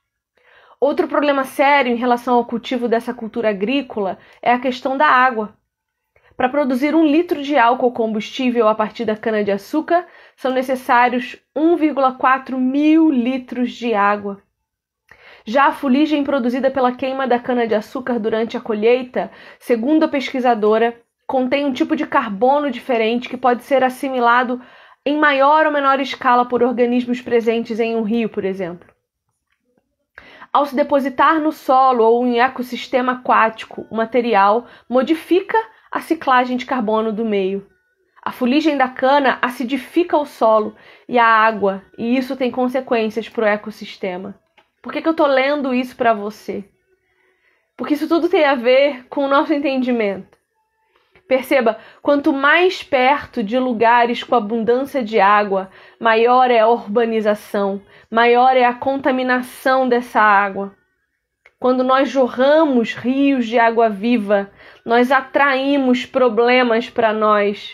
Outro 0.80 1.08
problema 1.08 1.44
sério 1.44 1.92
em 1.92 1.98
relação 1.98 2.34
ao 2.34 2.46
cultivo 2.46 2.88
dessa 2.88 3.14
cultura 3.14 3.52
agrícola 3.52 4.18
é 4.42 4.52
a 4.52 4.60
questão 4.60 4.98
da 4.98 5.06
água. 5.06 5.56
Para 6.36 6.50
produzir 6.50 6.96
um 6.96 7.06
litro 7.06 7.44
de 7.44 7.56
álcool 7.56 7.92
combustível 7.92 8.68
a 8.68 8.74
partir 8.74 9.06
da 9.06 9.16
cana-de-açúcar, 9.16 10.08
são 10.36 10.52
necessários 10.52 11.38
1,4 11.56 12.58
mil 12.58 13.12
litros 13.12 13.72
de 13.74 13.94
água. 13.94 14.42
Já 15.46 15.68
a 15.68 15.72
fuligem 15.72 16.24
produzida 16.24 16.70
pela 16.70 16.92
queima 16.92 17.28
da 17.28 17.40
cana-de-açúcar 17.40 18.20
durante 18.20 18.56
a 18.56 18.62
colheita, 18.62 19.32
segundo 19.60 20.04
a 20.04 20.08
pesquisadora, 20.08 21.00
contém 21.26 21.66
um 21.66 21.74
tipo 21.74 21.96
de 21.96 22.06
carbono 22.06 22.70
diferente 22.70 23.30
que 23.30 23.38
pode 23.38 23.64
ser 23.64 23.84
assimilado 23.84 24.62
em 25.06 25.18
maior 25.18 25.66
ou 25.66 25.72
menor 25.72 26.00
escala 26.00 26.46
por 26.46 26.62
organismos 26.62 27.22
presentes 27.22 27.80
em 27.80 27.96
um 27.96 28.04
rio, 28.04 28.30
por 28.30 28.46
exemplo. 28.46 28.88
Ao 30.54 30.66
se 30.66 30.76
depositar 30.76 31.40
no 31.40 31.52
solo 31.52 32.04
ou 32.04 32.28
em 32.28 32.40
ecossistema 32.40 33.14
aquático, 33.14 33.88
o 33.90 33.96
material 33.96 34.68
modifica 34.90 35.58
a 35.90 36.02
ciclagem 36.02 36.58
de 36.58 36.66
carbono 36.66 37.12
do 37.12 37.24
meio. 37.24 37.66
A 38.22 38.32
fuligem 38.32 38.78
da 38.78 38.90
cana 38.90 39.40
acidifica 39.42 40.18
o 40.18 40.26
solo 40.26 40.76
e 41.08 41.18
a 41.18 41.26
água, 41.26 41.82
e 41.98 42.18
isso 42.18 42.36
tem 42.36 42.52
consequências 42.52 43.28
para 43.28 43.46
o 43.46 43.48
ecossistema. 43.48 44.41
Por 44.82 44.92
que, 44.92 45.02
que 45.02 45.08
eu 45.08 45.12
estou 45.12 45.28
lendo 45.28 45.74
isso 45.74 45.96
para 45.96 46.14
você? 46.14 46.64
Porque 47.78 47.94
isso 47.94 48.08
tudo 48.08 48.30
tem 48.30 48.46
a 48.46 48.56
ver 48.56 49.06
com 49.10 49.26
o 49.26 49.28
nosso 49.28 49.54
entendimento. 49.54 50.38
Perceba, 51.28 51.78
quanto 52.02 52.34
mais 52.34 52.84
perto 52.84 53.42
de 53.42 53.58
lugares 53.58 54.22
com 54.22 54.36
abundância 54.36 55.02
de 55.02 55.20
água, 55.20 55.70
maior 56.00 56.52
é 56.52 56.60
a 56.60 56.68
urbanização, 56.68 57.82
maior 58.10 58.58
é 58.58 58.66
a 58.66 58.74
contaminação 58.74 59.88
dessa 59.88 60.20
água. 60.20 60.76
Quando 61.58 61.84
nós 61.84 62.10
jorramos 62.10 62.94
rios 62.96 63.48
de 63.48 63.58
água 63.58 63.88
viva, 63.88 64.52
nós 64.86 65.12
atraímos 65.12 66.06
problemas 66.06 66.90
para 66.90 67.14
nós. 67.14 67.72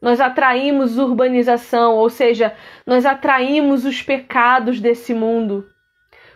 Nós 0.00 0.20
atraímos 0.20 0.96
urbanização, 0.96 1.96
ou 1.96 2.08
seja, 2.08 2.56
nós 2.86 3.04
atraímos 3.04 3.84
os 3.84 4.00
pecados 4.00 4.80
desse 4.80 5.12
mundo. 5.12 5.68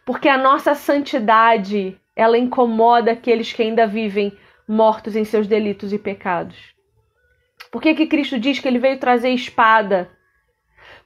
Porque 0.09 0.27
a 0.27 0.39
nossa 0.39 0.75
santidade, 0.75 2.01
ela 2.17 2.39
incomoda 2.39 3.13
aqueles 3.13 3.53
que 3.53 3.63
ainda 3.63 3.87
vivem 3.87 4.33
mortos 4.67 5.15
em 5.15 5.23
seus 5.23 5.47
delitos 5.47 5.93
e 5.93 5.99
pecados. 5.99 6.57
Por 7.71 7.83
que, 7.83 7.95
que 7.95 8.07
Cristo 8.07 8.39
diz 8.41 8.59
que 8.59 8.67
ele 8.67 8.79
veio 8.79 8.99
trazer 8.99 9.29
espada? 9.29 10.11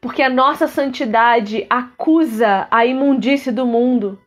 Porque 0.01 0.23
a 0.23 0.31
nossa 0.31 0.69
santidade 0.69 1.67
acusa 1.69 2.69
a 2.71 2.87
imundície 2.87 3.51
do 3.51 3.67
mundo. 3.67 4.23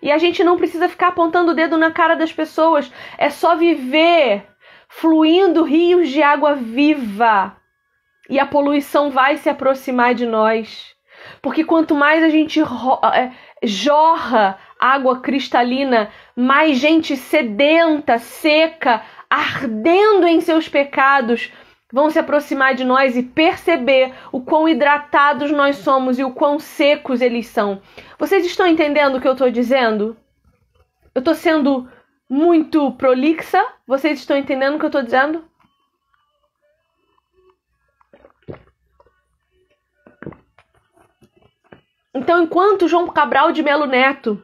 E 0.00 0.12
a 0.12 0.18
gente 0.18 0.44
não 0.44 0.56
precisa 0.56 0.88
ficar 0.88 1.08
apontando 1.08 1.50
o 1.50 1.54
dedo 1.56 1.76
na 1.76 1.90
cara 1.90 2.14
das 2.14 2.32
pessoas, 2.32 2.88
é 3.18 3.30
só 3.30 3.56
viver 3.56 4.46
fluindo 4.88 5.64
rios 5.64 6.08
de 6.08 6.22
água 6.22 6.54
viva. 6.54 7.56
E 8.28 8.38
a 8.38 8.46
poluição 8.46 9.10
vai 9.10 9.38
se 9.38 9.48
aproximar 9.48 10.14
de 10.14 10.24
nós. 10.24 10.94
Porque 11.42 11.64
quanto 11.64 11.94
mais 11.94 12.22
a 12.22 12.28
gente 12.28 12.60
é, 12.60 13.32
jorra 13.62 14.58
água 14.80 15.20
cristalina, 15.20 16.10
mais 16.34 16.78
gente 16.78 17.14
sedenta, 17.16 18.18
seca, 18.18 19.02
ardendo 19.28 20.26
em 20.26 20.40
seus 20.40 20.68
pecados, 20.68 21.52
vão 21.92 22.08
se 22.08 22.18
aproximar 22.18 22.74
de 22.74 22.82
nós 22.82 23.14
e 23.16 23.22
perceber 23.22 24.14
o 24.32 24.40
quão 24.40 24.66
hidratados 24.66 25.50
nós 25.50 25.76
somos 25.76 26.18
e 26.18 26.24
o 26.24 26.32
quão 26.32 26.58
secos 26.58 27.20
eles 27.20 27.46
são. 27.48 27.82
Vocês 28.18 28.46
estão 28.46 28.66
entendendo 28.66 29.16
o 29.16 29.20
que 29.20 29.28
eu 29.28 29.32
estou 29.32 29.50
dizendo? 29.50 30.16
Eu 31.14 31.18
estou 31.18 31.34
sendo 31.34 31.86
muito 32.28 32.92
prolixa? 32.92 33.62
Vocês 33.86 34.20
estão 34.20 34.36
entendendo 34.36 34.76
o 34.76 34.78
que 34.78 34.84
eu 34.84 34.88
estou 34.88 35.02
dizendo? 35.02 35.44
Então, 42.12 42.42
enquanto 42.42 42.88
João 42.88 43.06
Cabral 43.08 43.52
de 43.52 43.62
Melo 43.62 43.86
Neto 43.86 44.42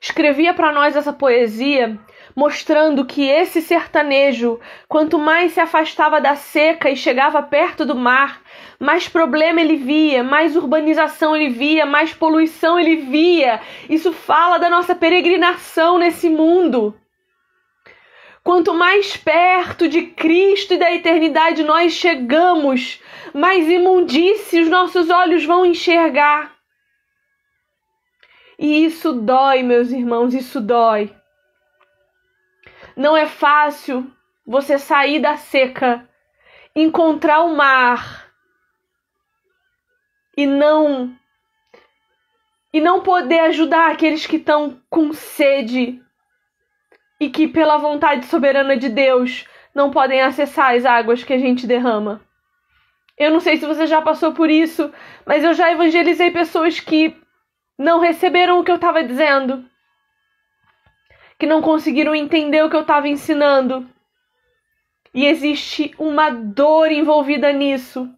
escrevia 0.00 0.52
para 0.52 0.70
nós 0.70 0.94
essa 0.94 1.12
poesia, 1.12 1.98
mostrando 2.36 3.06
que 3.06 3.26
esse 3.26 3.62
sertanejo, 3.62 4.60
quanto 4.86 5.18
mais 5.18 5.52
se 5.52 5.60
afastava 5.60 6.20
da 6.20 6.36
seca 6.36 6.90
e 6.90 6.96
chegava 6.96 7.42
perto 7.42 7.86
do 7.86 7.96
mar, 7.96 8.42
mais 8.78 9.08
problema 9.08 9.60
ele 9.60 9.76
via, 9.76 10.22
mais 10.22 10.54
urbanização 10.54 11.34
ele 11.34 11.48
via, 11.48 11.86
mais 11.86 12.12
poluição 12.12 12.78
ele 12.78 12.96
via. 12.96 13.60
Isso 13.88 14.12
fala 14.12 14.58
da 14.58 14.68
nossa 14.68 14.94
peregrinação 14.94 15.98
nesse 15.98 16.28
mundo. 16.28 16.94
Quanto 18.44 18.72
mais 18.74 19.16
perto 19.16 19.88
de 19.88 20.02
Cristo 20.02 20.74
e 20.74 20.78
da 20.78 20.92
eternidade 20.92 21.64
nós 21.64 21.94
chegamos, 21.94 23.02
mais 23.34 23.68
imundície 23.68 24.60
os 24.60 24.68
nossos 24.68 25.10
olhos 25.10 25.44
vão 25.44 25.66
enxergar. 25.66 26.57
E 28.58 28.84
isso 28.84 29.12
dói, 29.12 29.62
meus 29.62 29.90
irmãos, 29.90 30.34
isso 30.34 30.60
dói. 30.60 31.14
Não 32.96 33.16
é 33.16 33.26
fácil 33.26 34.10
você 34.44 34.78
sair 34.78 35.20
da 35.20 35.36
seca, 35.36 36.08
encontrar 36.74 37.42
o 37.44 37.54
mar 37.54 38.32
e 40.36 40.46
não 40.46 41.16
e 42.72 42.80
não 42.80 43.02
poder 43.02 43.40
ajudar 43.40 43.90
aqueles 43.90 44.26
que 44.26 44.36
estão 44.36 44.80
com 44.90 45.12
sede 45.12 46.02
e 47.20 47.30
que 47.30 47.48
pela 47.48 47.78
vontade 47.78 48.26
soberana 48.26 48.76
de 48.76 48.88
Deus 48.88 49.46
não 49.74 49.90
podem 49.90 50.20
acessar 50.20 50.74
as 50.74 50.84
águas 50.84 51.22
que 51.22 51.32
a 51.32 51.38
gente 51.38 51.66
derrama. 51.66 52.20
Eu 53.16 53.30
não 53.30 53.40
sei 53.40 53.56
se 53.56 53.66
você 53.66 53.86
já 53.86 54.02
passou 54.02 54.32
por 54.32 54.50
isso, 54.50 54.92
mas 55.24 55.42
eu 55.42 55.54
já 55.54 55.72
evangelizei 55.72 56.30
pessoas 56.30 56.78
que 56.78 57.16
não 57.78 58.00
receberam 58.00 58.58
o 58.58 58.64
que 58.64 58.70
eu 58.72 58.76
estava 58.76 59.04
dizendo, 59.04 59.64
que 61.38 61.46
não 61.46 61.62
conseguiram 61.62 62.14
entender 62.14 62.64
o 62.64 62.68
que 62.68 62.74
eu 62.74 62.80
estava 62.80 63.06
ensinando. 63.06 63.88
E 65.14 65.24
existe 65.24 65.94
uma 65.96 66.30
dor 66.30 66.90
envolvida 66.90 67.52
nisso. 67.52 68.12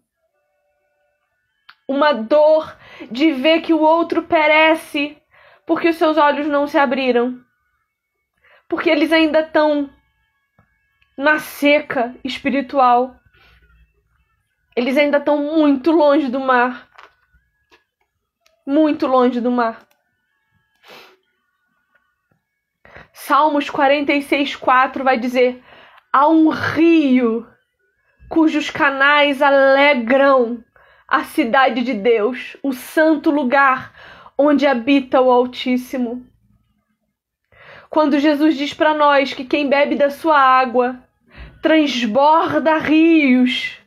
Uma 1.87 2.11
dor 2.11 2.75
de 3.11 3.31
ver 3.31 3.61
que 3.61 3.73
o 3.73 3.79
outro 3.79 4.23
perece 4.23 5.17
porque 5.65 5.89
os 5.89 5.95
seus 5.95 6.17
olhos 6.17 6.47
não 6.47 6.67
se 6.67 6.77
abriram. 6.77 7.39
Porque 8.67 8.89
eles 8.89 9.11
ainda 9.11 9.41
estão 9.41 9.89
na 11.17 11.39
seca 11.39 12.15
espiritual. 12.23 13.15
Eles 14.75 14.97
ainda 14.97 15.17
estão 15.17 15.37
muito 15.37 15.91
longe 15.91 16.29
do 16.29 16.39
mar 16.39 16.89
muito 18.71 19.05
longe 19.05 19.41
do 19.41 19.51
mar. 19.51 19.85
Salmos 23.11 23.69
46, 23.69 24.55
4 24.55 25.03
vai 25.03 25.19
dizer: 25.19 25.61
Há 26.11 26.27
um 26.29 26.47
rio 26.49 27.45
cujos 28.29 28.69
canais 28.69 29.41
alegram 29.41 30.63
a 31.05 31.25
cidade 31.25 31.83
de 31.83 31.93
Deus, 31.93 32.55
o 32.63 32.71
santo 32.71 33.29
lugar 33.29 33.93
onde 34.37 34.65
habita 34.65 35.19
o 35.19 35.29
Altíssimo. 35.29 36.25
Quando 37.89 38.19
Jesus 38.19 38.55
diz 38.55 38.73
para 38.73 38.93
nós 38.93 39.33
que 39.33 39.43
quem 39.43 39.67
bebe 39.67 39.95
da 39.95 40.09
sua 40.09 40.39
água 40.39 40.97
transborda 41.61 42.77
rios. 42.77 43.77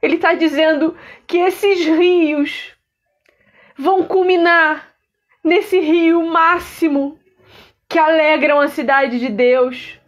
Ele 0.00 0.16
está 0.16 0.34
dizendo 0.34 0.94
que 1.26 1.38
esses 1.38 1.84
rios 1.86 2.77
vão 3.78 4.02
culminar 4.02 4.92
nesse 5.44 5.78
rio 5.78 6.26
máximo 6.26 7.18
que 7.88 7.98
alegram 7.98 8.60
a 8.60 8.68
cidade 8.68 9.20
de 9.20 9.28
Deus, 9.28 9.98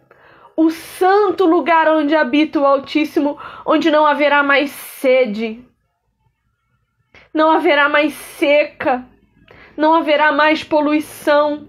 o 0.57 0.69
santo 0.69 1.45
lugar 1.45 1.87
onde 1.87 2.13
habita 2.13 2.59
o 2.59 2.65
Altíssimo, 2.65 3.39
onde 3.65 3.89
não 3.89 4.05
haverá 4.05 4.43
mais 4.43 4.69
sede, 4.69 5.65
não 7.33 7.49
haverá 7.49 7.87
mais 7.87 8.13
seca, 8.13 9.07
não 9.77 9.95
haverá 9.95 10.31
mais 10.33 10.63
poluição. 10.63 11.67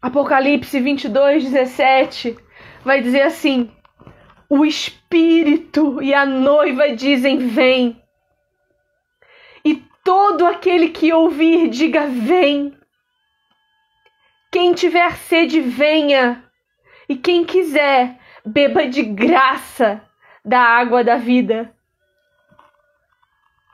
Apocalipse 0.00 0.78
22, 0.78 1.42
17 1.50 2.38
vai 2.84 3.02
dizer 3.02 3.22
assim: 3.22 3.70
o 4.48 4.64
Espírito 4.64 4.97
e 6.02 6.14
a 6.14 6.26
noiva 6.26 6.94
dizem: 6.94 7.38
Vem. 7.48 8.02
E 9.64 9.76
todo 10.04 10.46
aquele 10.46 10.90
que 10.90 11.12
ouvir, 11.12 11.68
diga: 11.68 12.06
Vem. 12.06 12.76
Quem 14.50 14.72
tiver 14.74 15.16
sede, 15.16 15.60
venha. 15.60 16.44
E 17.08 17.16
quem 17.16 17.44
quiser, 17.44 18.18
beba 18.44 18.86
de 18.86 19.02
graça 19.02 20.02
da 20.44 20.60
água 20.60 21.02
da 21.04 21.16
vida. 21.16 21.74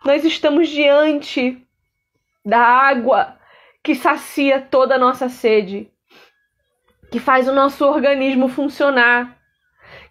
Nós 0.05 0.25
estamos 0.25 0.69
diante 0.69 1.67
da 2.45 2.61
água 2.61 3.39
que 3.83 3.95
sacia 3.95 4.61
toda 4.61 4.97
a 4.97 4.99
nossa 4.99 5.29
sede, 5.29 5.91
que 7.11 7.19
faz 7.19 7.49
o 7.49 7.53
nosso 7.53 7.87
organismo 7.87 8.49
funcionar, 8.49 9.39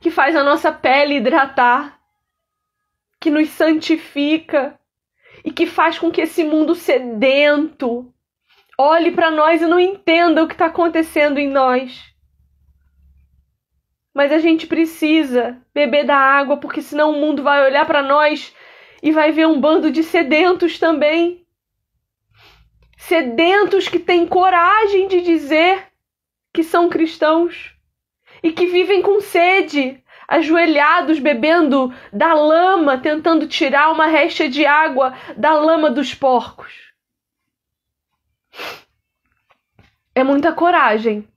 que 0.03 0.11
faz 0.11 0.35
a 0.35 0.43
nossa 0.43 0.69
pele 0.69 1.15
hidratar, 1.15 1.97
que 3.21 3.29
nos 3.29 3.47
santifica 3.51 4.77
e 5.45 5.49
que 5.49 5.65
faz 5.65 5.97
com 5.97 6.11
que 6.11 6.19
esse 6.19 6.43
mundo 6.43 6.75
sedento 6.75 8.13
olhe 8.77 9.11
para 9.11 9.31
nós 9.31 9.61
e 9.61 9.65
não 9.65 9.79
entenda 9.79 10.43
o 10.43 10.47
que 10.47 10.55
está 10.55 10.65
acontecendo 10.65 11.37
em 11.37 11.47
nós. 11.47 12.03
Mas 14.13 14.33
a 14.33 14.39
gente 14.39 14.67
precisa 14.67 15.57
beber 15.73 16.05
da 16.05 16.17
água, 16.17 16.57
porque 16.57 16.81
senão 16.81 17.11
o 17.11 17.21
mundo 17.21 17.41
vai 17.41 17.65
olhar 17.65 17.85
para 17.85 18.03
nós 18.03 18.53
e 19.01 19.09
vai 19.09 19.31
ver 19.31 19.47
um 19.47 19.57
bando 19.57 19.89
de 19.89 20.03
sedentos 20.03 20.77
também. 20.77 21.47
Sedentos 22.97 23.87
que 23.87 23.99
têm 23.99 24.27
coragem 24.27 25.07
de 25.07 25.21
dizer 25.21 25.87
que 26.53 26.61
são 26.61 26.89
cristãos 26.89 27.72
e 28.43 28.51
que 28.51 28.67
vivem 28.67 29.01
com 29.01 29.21
sede, 29.21 30.03
ajoelhados 30.27 31.17
bebendo 31.17 31.93
da 32.11 32.33
lama, 32.33 32.97
tentando 32.97 33.47
tirar 33.47 33.91
uma 33.91 34.05
resta 34.05 34.49
de 34.49 34.65
água 34.65 35.13
da 35.37 35.53
lama 35.53 35.89
dos 35.89 36.13
porcos. 36.13 36.93
É 40.13 40.23
muita 40.23 40.51
coragem 40.51 41.27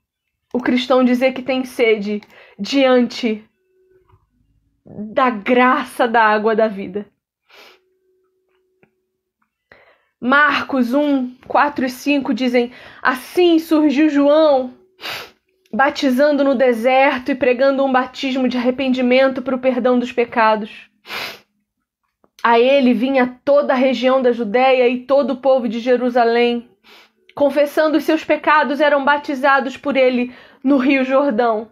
o 0.52 0.60
cristão 0.60 1.04
dizer 1.04 1.32
que 1.32 1.42
tem 1.42 1.64
sede 1.64 2.20
diante 2.58 3.48
da 4.84 5.30
graça 5.30 6.06
da 6.06 6.22
água 6.22 6.54
da 6.54 6.68
vida. 6.68 7.06
Marcos 10.20 10.94
1, 10.94 11.36
4 11.46 11.84
e 11.84 11.90
5 11.90 12.34
dizem: 12.34 12.72
Assim 13.02 13.58
surgiu 13.58 14.08
João, 14.08 14.74
batizando 15.76 16.42
no 16.42 16.54
deserto 16.54 17.30
e 17.30 17.34
pregando 17.34 17.84
um 17.84 17.92
batismo 17.92 18.48
de 18.48 18.56
arrependimento 18.56 19.42
para 19.42 19.54
o 19.54 19.60
perdão 19.60 19.98
dos 19.98 20.10
pecados. 20.10 20.90
A 22.42 22.58
ele 22.58 22.94
vinha 22.94 23.38
toda 23.44 23.72
a 23.72 23.76
região 23.76 24.22
da 24.22 24.32
Judéia 24.32 24.88
e 24.88 25.04
todo 25.04 25.32
o 25.32 25.36
povo 25.36 25.68
de 25.68 25.78
Jerusalém 25.78 26.68
confessando 27.36 27.98
os 27.98 28.04
seus 28.04 28.24
pecados, 28.24 28.80
eram 28.80 29.04
batizados 29.04 29.76
por 29.76 29.94
ele 29.94 30.34
no 30.64 30.78
Rio 30.78 31.04
Jordão. 31.04 31.70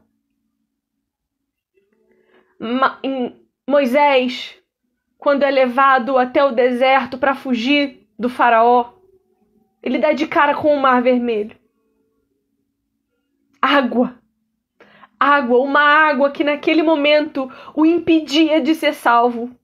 Moisés, 3.66 4.54
quando 5.16 5.42
é 5.42 5.50
levado 5.50 6.18
até 6.18 6.44
o 6.44 6.52
deserto 6.52 7.16
para 7.16 7.34
fugir 7.34 8.06
do 8.18 8.28
Faraó, 8.28 8.92
ele 9.82 9.98
dá 9.98 10.12
de 10.12 10.26
cara 10.26 10.54
com 10.54 10.76
o 10.76 10.80
Mar 10.80 11.02
Vermelho. 11.02 11.56
Água. 13.64 14.18
Água, 15.18 15.58
uma 15.60 15.80
água 15.80 16.30
que 16.30 16.44
naquele 16.44 16.82
momento 16.82 17.50
o 17.74 17.86
impedia 17.86 18.60
de 18.60 18.74
ser 18.74 18.92
salvo. 18.92 19.56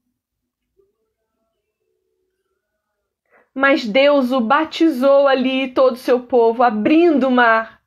Mas 3.54 3.84
Deus 3.84 4.32
o 4.32 4.40
batizou 4.40 5.28
ali 5.28 5.68
todo 5.72 5.96
o 5.96 5.98
seu 5.98 6.20
povo, 6.20 6.62
abrindo 6.62 7.28
o 7.28 7.30
mar, 7.30 7.82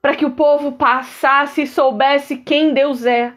para 0.00 0.16
que 0.16 0.24
o 0.24 0.30
povo 0.30 0.72
passasse 0.72 1.64
e 1.64 1.66
soubesse 1.66 2.38
quem 2.38 2.72
Deus 2.72 3.04
é. 3.04 3.34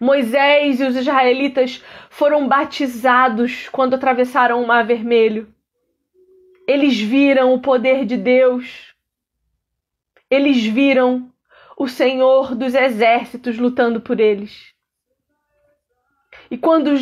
Moisés 0.00 0.80
e 0.80 0.84
os 0.84 0.96
israelitas 0.96 1.80
foram 2.10 2.48
batizados 2.48 3.68
quando 3.68 3.94
atravessaram 3.94 4.60
o 4.60 4.66
Mar 4.66 4.84
Vermelho. 4.84 5.54
Eles 6.66 7.00
viram 7.00 7.54
o 7.54 7.60
poder 7.60 8.04
de 8.04 8.16
Deus. 8.16 8.93
Eles 10.30 10.64
viram 10.64 11.32
o 11.76 11.88
Senhor 11.88 12.54
dos 12.54 12.74
exércitos 12.74 13.58
lutando 13.58 14.00
por 14.00 14.20
eles. 14.20 14.72
E 16.50 16.56
quando, 16.56 16.92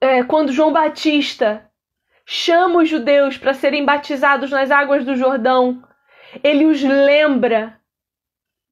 é, 0.00 0.22
quando 0.22 0.52
João 0.52 0.72
Batista 0.72 1.70
chama 2.24 2.80
os 2.82 2.88
judeus 2.88 3.36
para 3.36 3.54
serem 3.54 3.84
batizados 3.84 4.50
nas 4.50 4.70
águas 4.70 5.04
do 5.04 5.16
Jordão, 5.16 5.82
ele 6.42 6.64
os 6.64 6.82
lembra 6.82 7.80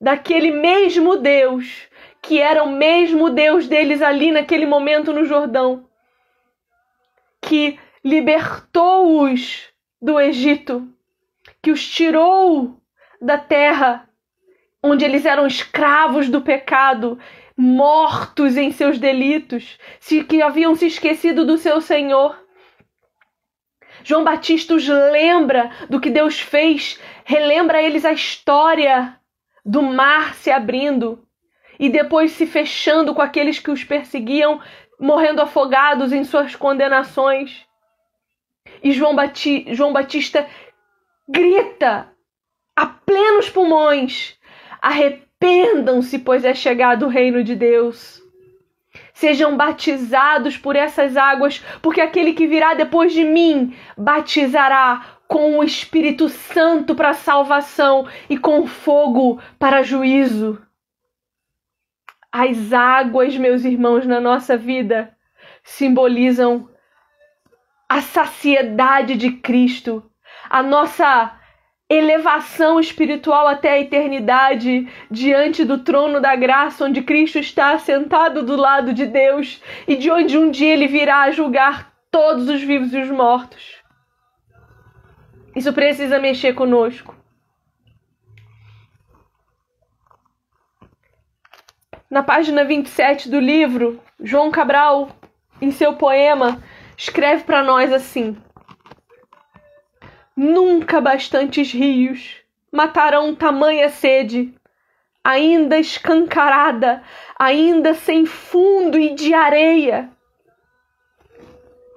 daquele 0.01 0.51
mesmo 0.51 1.17
Deus 1.17 1.89
que 2.23 2.39
era 2.39 2.63
o 2.63 2.71
mesmo 2.71 3.31
Deus 3.31 3.67
deles 3.67 4.03
ali 4.03 4.31
naquele 4.31 4.67
momento 4.67 5.13
no 5.13 5.25
Jordão, 5.25 5.89
que 7.41 7.79
libertou-os 8.05 9.69
do 10.01 10.21
Egito, 10.21 10.87
que 11.63 11.71
os 11.71 11.87
tirou 11.87 12.80
da 13.20 13.38
terra 13.38 14.09
onde 14.83 15.04
eles 15.04 15.26
eram 15.26 15.46
escravos 15.46 16.28
do 16.28 16.40
pecado, 16.40 17.18
mortos 17.56 18.56
em 18.56 18.72
seus 18.72 18.98
delitos, 18.98 19.78
que 20.28 20.40
haviam 20.40 20.74
se 20.74 20.87
esquecido 20.87 21.44
do 21.44 21.59
seu 21.59 21.80
Senhor 21.80 22.40
João 24.02 24.24
Batista 24.24 24.74
os 24.74 24.87
lembra 24.88 25.70
do 25.88 26.00
que 26.00 26.11
Deus 26.11 26.40
fez, 26.40 26.98
relembra 27.24 27.83
eles 27.83 28.04
a 28.04 28.12
história 28.12 29.16
do 29.64 29.83
mar 29.83 30.35
se 30.35 30.50
abrindo 30.50 31.26
e 31.78 31.88
depois 31.88 32.33
se 32.33 32.46
fechando 32.46 33.14
com 33.14 33.22
aqueles 33.22 33.59
que 33.59 33.70
os 33.70 33.85
perseguiam, 33.85 34.61
morrendo 34.98 35.40
afogados 35.40 36.12
em 36.12 36.24
suas 36.24 36.54
condenações. 36.54 37.66
E 38.83 38.92
João, 38.92 39.14
Bati 39.14 39.66
João 39.74 39.92
Batista 39.92 40.46
grita 41.28 42.10
a 42.81 42.87
plenos 42.87 43.51
pulmões: 43.51 44.38
arrependam-se, 44.81 46.19
pois 46.19 46.47
é 46.47 46.55
chegado 46.55 47.05
o 47.05 47.09
reino 47.11 47.45
de 47.45 47.55
Deus. 47.55 48.23
Sejam 49.12 49.55
batizados 49.55 50.57
por 50.57 50.75
essas 50.75 51.14
águas, 51.14 51.62
porque 51.83 52.01
aquele 52.01 52.33
que 52.33 52.47
virá 52.47 52.73
depois 52.73 53.12
de 53.12 53.23
mim 53.23 53.77
batizará 53.99 55.19
com 55.29 55.59
o 55.59 55.62
Espírito 55.62 56.31
Santo 56.31 56.95
para 56.95 57.12
salvação 57.12 58.09
e 58.31 58.38
com 58.38 58.66
fogo 58.66 59.38
para 59.59 59.83
juízo. 59.83 60.59
As 62.33 62.73
águas, 62.73 63.37
meus 63.37 63.62
irmãos, 63.64 64.07
na 64.07 64.21
nossa 64.21 64.57
vida 64.57 65.14
simbolizam 65.62 66.71
a 67.87 68.01
saciedade 68.01 69.16
de 69.16 69.33
Cristo, 69.33 70.11
a 70.49 70.62
nossa 70.62 71.39
elevação 71.90 72.79
espiritual 72.79 73.48
até 73.48 73.72
a 73.72 73.81
eternidade 73.81 74.88
diante 75.11 75.64
do 75.64 75.79
trono 75.79 76.20
da 76.20 76.37
graça, 76.37 76.85
onde 76.85 77.03
Cristo 77.03 77.40
está 77.40 77.76
sentado 77.81 78.44
do 78.44 78.55
lado 78.55 78.94
de 78.94 79.07
Deus 79.07 79.61
e 79.88 79.96
de 79.96 80.09
onde 80.09 80.38
um 80.38 80.53
dia 80.53 80.72
ele 80.72 80.87
virá 80.87 81.22
a 81.22 81.33
julgar 81.33 81.92
todos 82.09 82.48
os 82.48 82.62
vivos 82.62 82.94
e 82.94 82.98
os 82.98 83.11
mortos. 83.11 83.83
Isso 85.57 85.72
precisa 85.72 86.20
mexer 86.20 86.55
conosco. 86.55 87.16
Na 92.09 92.22
página 92.22 92.64
27 92.64 93.29
do 93.29 93.40
livro, 93.40 94.00
João 94.20 94.50
Cabral, 94.50 95.11
em 95.61 95.72
seu 95.72 95.94
poema, 95.94 96.62
escreve 96.96 97.44
para 97.44 97.62
nós 97.62 97.92
assim: 97.92 98.37
Nunca 100.42 101.03
bastantes 101.03 101.70
rios 101.70 102.37
matarão 102.72 103.35
tamanha 103.35 103.90
sede, 103.90 104.55
ainda 105.22 105.79
escancarada, 105.79 107.03
ainda 107.38 107.92
sem 107.92 108.24
fundo 108.24 108.98
e 108.98 109.14
de 109.14 109.35
areia. 109.35 110.09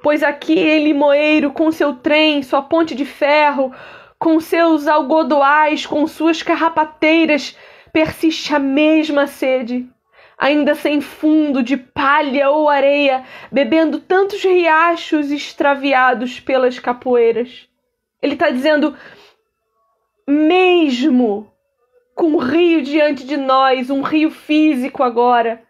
Pois 0.01 0.21
aquele 0.21 0.88
limoeiro 0.88 1.53
com 1.53 1.71
seu 1.71 1.95
trem, 1.95 2.43
sua 2.43 2.62
ponte 2.62 2.93
de 2.93 3.06
ferro, 3.06 3.73
com 4.19 4.41
seus 4.41 4.89
algodoais, 4.89 5.86
com 5.86 6.06
suas 6.06 6.43
carrapateiras, 6.43 7.58
persiste 7.93 8.53
a 8.53 8.60
mesma 8.60 9.25
sede, 9.25 9.88
ainda 10.38 10.75
sem 10.75 10.99
fundo 10.99 11.63
de 11.63 11.77
palha 11.77 12.49
ou 12.49 12.67
areia, 12.67 13.23
bebendo 13.49 13.99
tantos 13.99 14.43
riachos 14.43 15.32
extraviados 15.32 16.41
pelas 16.41 16.77
capoeiras. 16.77 17.71
Ele 18.23 18.36
está 18.36 18.49
dizendo, 18.49 18.95
mesmo 20.25 21.51
com 22.15 22.27
um 22.27 22.38
rio 22.38 22.81
diante 22.81 23.25
de 23.25 23.36
nós, 23.36 23.89
um 23.89 24.01
rio 24.01 24.31
físico 24.31 25.03
agora, 25.03 25.62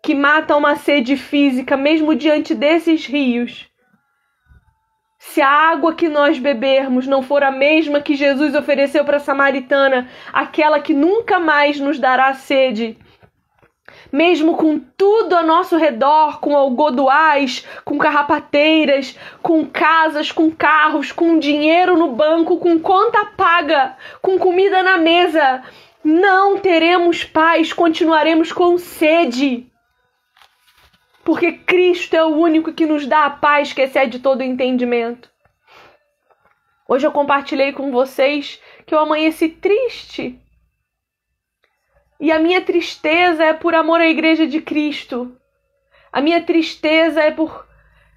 que 0.00 0.14
mata 0.14 0.56
uma 0.56 0.76
sede 0.76 1.16
física, 1.16 1.76
mesmo 1.76 2.14
diante 2.14 2.54
desses 2.54 3.06
rios. 3.06 3.68
Se 5.18 5.42
a 5.42 5.48
água 5.48 5.92
que 5.92 6.08
nós 6.08 6.38
bebermos 6.38 7.08
não 7.08 7.22
for 7.22 7.42
a 7.42 7.50
mesma 7.50 8.00
que 8.00 8.14
Jesus 8.14 8.54
ofereceu 8.54 9.04
para 9.04 9.16
a 9.16 9.20
samaritana, 9.20 10.08
aquela 10.32 10.80
que 10.80 10.94
nunca 10.94 11.40
mais 11.40 11.80
nos 11.80 11.98
dará 11.98 12.32
sede, 12.34 12.96
mesmo 14.12 14.56
com 14.56 14.78
tudo 14.78 15.36
a 15.36 15.42
nosso 15.42 15.76
redor, 15.76 16.40
com 16.40 16.56
algodoais, 16.56 17.66
com 17.84 17.98
carrapateiras, 17.98 19.16
com 19.42 19.64
casas, 19.66 20.32
com 20.32 20.50
carros, 20.50 21.12
com 21.12 21.38
dinheiro 21.38 21.96
no 21.96 22.12
banco, 22.12 22.58
com 22.58 22.78
conta 22.78 23.24
paga, 23.36 23.96
com 24.20 24.38
comida 24.38 24.82
na 24.82 24.98
mesa, 24.98 25.62
não 26.02 26.58
teremos 26.58 27.24
paz, 27.24 27.72
continuaremos 27.72 28.52
com 28.52 28.78
sede. 28.78 29.66
Porque 31.24 31.52
Cristo 31.52 32.16
é 32.16 32.24
o 32.24 32.36
único 32.36 32.72
que 32.72 32.86
nos 32.86 33.06
dá 33.06 33.26
a 33.26 33.30
paz 33.30 33.72
que 33.72 33.82
excede 33.82 34.18
todo 34.18 34.42
entendimento. 34.42 35.30
Hoje 36.88 37.06
eu 37.06 37.12
compartilhei 37.12 37.72
com 37.72 37.92
vocês 37.92 38.60
que 38.84 38.92
eu 38.92 38.98
amanheci 38.98 39.48
triste 39.48 40.40
e 42.20 42.30
a 42.30 42.38
minha 42.38 42.60
tristeza 42.60 43.42
é 43.44 43.54
por 43.54 43.74
amor 43.74 44.00
à 44.00 44.06
Igreja 44.06 44.46
de 44.46 44.60
Cristo. 44.60 45.34
A 46.12 46.20
minha 46.20 46.42
tristeza 46.42 47.22
é 47.22 47.30
por 47.30 47.66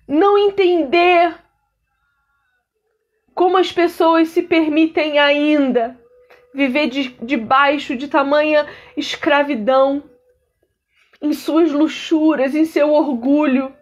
não 0.06 0.38
entender 0.38 1.34
como 3.34 3.58
as 3.58 3.72
pessoas 3.72 4.28
se 4.28 4.44
permitem 4.44 5.18
ainda 5.18 5.98
viver 6.54 6.88
de, 6.88 7.10
debaixo 7.22 7.96
de 7.96 8.08
tamanha 8.08 8.68
escravidão, 8.96 10.04
em 11.22 11.32
suas 11.34 11.72
luxúrias, 11.72 12.54
em 12.54 12.66
seu 12.66 12.92
orgulho. 12.92 13.74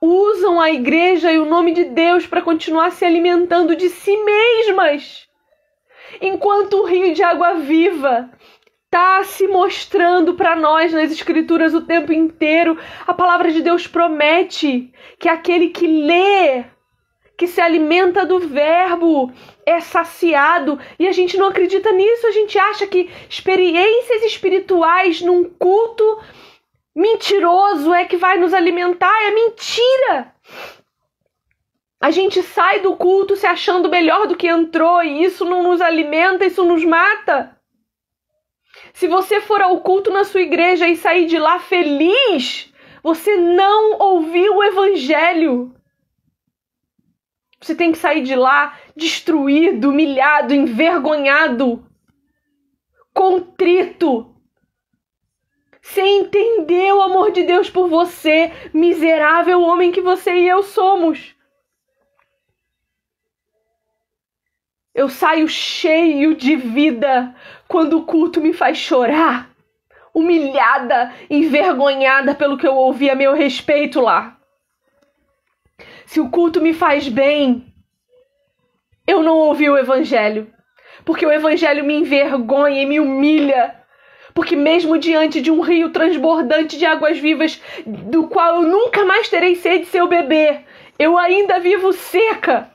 Usam 0.00 0.60
a 0.60 0.70
igreja 0.70 1.32
e 1.32 1.38
o 1.38 1.44
nome 1.44 1.72
de 1.72 1.84
Deus 1.84 2.26
para 2.26 2.40
continuar 2.40 2.92
se 2.92 3.04
alimentando 3.04 3.74
de 3.74 3.88
si 3.88 4.16
mesmas. 4.16 5.28
Enquanto 6.20 6.74
o 6.78 6.86
rio 6.86 7.12
de 7.12 7.22
água 7.22 7.54
viva 7.54 8.30
está 8.92 9.24
se 9.24 9.48
mostrando 9.48 10.34
para 10.34 10.54
nós 10.54 10.92
nas 10.92 11.10
Escrituras 11.10 11.72
o 11.72 11.80
tempo 11.80 12.12
inteiro. 12.12 12.78
A 13.06 13.14
palavra 13.14 13.50
de 13.50 13.62
Deus 13.62 13.86
promete 13.86 14.92
que 15.18 15.30
aquele 15.30 15.70
que 15.70 15.86
lê, 15.86 16.62
que 17.34 17.46
se 17.46 17.58
alimenta 17.58 18.26
do 18.26 18.38
Verbo, 18.38 19.32
é 19.64 19.80
saciado. 19.80 20.78
E 20.98 21.08
a 21.08 21.12
gente 21.12 21.38
não 21.38 21.46
acredita 21.46 21.90
nisso. 21.90 22.26
A 22.26 22.32
gente 22.32 22.58
acha 22.58 22.86
que 22.86 23.08
experiências 23.30 24.24
espirituais 24.24 25.22
num 25.22 25.44
culto 25.44 26.20
mentiroso 26.94 27.94
é 27.94 28.04
que 28.04 28.18
vai 28.18 28.36
nos 28.36 28.52
alimentar. 28.52 29.22
É 29.22 29.30
mentira! 29.30 30.34
A 31.98 32.10
gente 32.10 32.42
sai 32.42 32.80
do 32.80 32.94
culto 32.94 33.36
se 33.36 33.46
achando 33.46 33.88
melhor 33.88 34.26
do 34.26 34.36
que 34.36 34.48
entrou 34.48 35.02
e 35.02 35.24
isso 35.24 35.46
não 35.46 35.62
nos 35.62 35.80
alimenta, 35.80 36.44
isso 36.44 36.62
nos 36.62 36.84
mata. 36.84 37.56
Se 38.92 39.08
você 39.08 39.40
for 39.40 39.60
ao 39.60 39.80
culto 39.80 40.10
na 40.10 40.24
sua 40.24 40.42
igreja 40.42 40.88
e 40.88 40.96
sair 40.96 41.26
de 41.26 41.38
lá 41.38 41.58
feliz, 41.58 42.72
você 43.02 43.36
não 43.36 43.98
ouviu 43.98 44.56
o 44.56 44.64
evangelho. 44.64 45.74
Você 47.60 47.74
tem 47.74 47.92
que 47.92 47.98
sair 47.98 48.22
de 48.22 48.34
lá 48.34 48.78
destruído, 48.96 49.90
humilhado, 49.90 50.54
envergonhado, 50.54 51.84
contrito. 53.14 54.34
Você 55.80 56.02
entendeu 56.02 56.98
o 56.98 57.02
amor 57.02 57.32
de 57.32 57.42
Deus 57.42 57.70
por 57.70 57.88
você, 57.88 58.52
miserável 58.72 59.60
homem 59.62 59.90
que 59.90 60.00
você 60.00 60.32
e 60.32 60.48
eu 60.48 60.62
somos. 60.62 61.34
Eu 64.94 65.08
saio 65.08 65.48
cheio 65.48 66.34
de 66.34 66.54
vida 66.54 67.34
quando 67.72 67.96
o 67.96 68.04
culto 68.04 68.38
me 68.38 68.52
faz 68.52 68.76
chorar, 68.76 69.48
humilhada, 70.12 71.10
envergonhada 71.30 72.34
pelo 72.34 72.58
que 72.58 72.66
eu 72.66 72.74
ouvi 72.74 73.08
a 73.08 73.14
meu 73.14 73.32
respeito 73.32 73.98
lá. 73.98 74.36
Se 76.04 76.20
o 76.20 76.28
culto 76.28 76.60
me 76.60 76.74
faz 76.74 77.08
bem, 77.08 77.72
eu 79.06 79.22
não 79.22 79.38
ouvi 79.38 79.70
o 79.70 79.78
evangelho, 79.78 80.52
porque 81.02 81.24
o 81.24 81.32
evangelho 81.32 81.82
me 81.82 81.94
envergonha 81.94 82.82
e 82.82 82.84
me 82.84 83.00
humilha. 83.00 83.74
Porque, 84.34 84.54
mesmo 84.54 84.98
diante 84.98 85.40
de 85.40 85.50
um 85.50 85.62
rio 85.62 85.90
transbordante 85.90 86.78
de 86.78 86.84
águas 86.84 87.18
vivas, 87.18 87.58
do 87.86 88.28
qual 88.28 88.56
eu 88.56 88.68
nunca 88.68 89.02
mais 89.04 89.30
terei 89.30 89.54
sede 89.54 89.86
se 89.86 89.96
eu 89.96 90.08
beber, 90.08 90.64
eu 90.98 91.16
ainda 91.16 91.58
vivo 91.58 91.90
seca 91.92 92.70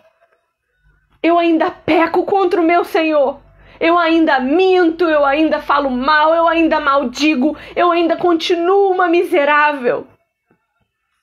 eu 1.21 1.37
ainda 1.37 1.69
peco 1.69 2.23
contra 2.23 2.61
o 2.61 2.63
meu 2.63 2.83
Senhor. 2.83 3.41
Eu 3.79 3.97
ainda 3.97 4.39
minto, 4.39 5.05
eu 5.05 5.25
ainda 5.25 5.59
falo 5.59 5.89
mal, 5.89 6.33
eu 6.33 6.47
ainda 6.47 6.79
maldigo, 6.79 7.57
eu 7.75 7.91
ainda 7.91 8.17
continuo 8.17 8.91
uma 8.91 9.07
miserável 9.07 10.07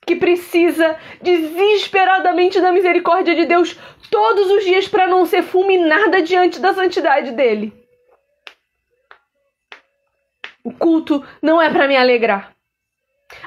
que 0.07 0.17
precisa 0.17 0.99
desesperadamente 1.23 2.61
da 2.61 2.71
misericórdia 2.71 3.35
de 3.35 3.47
Deus 3.47 3.79
todos 4.11 4.51
os 4.51 4.65
dias 4.65 4.87
para 4.87 5.07
não 5.07 5.25
ser 5.25 5.43
fulminada 5.43 6.23
diante 6.23 6.61
da 6.61 6.75
santidade 6.75 7.33
dele. 7.33 7.73
O 10.63 10.73
culto 10.73 11.27
não 11.43 11.61
é 11.61 11.71
para 11.71 11.89
me 11.89 11.97
alegrar. 11.97 12.55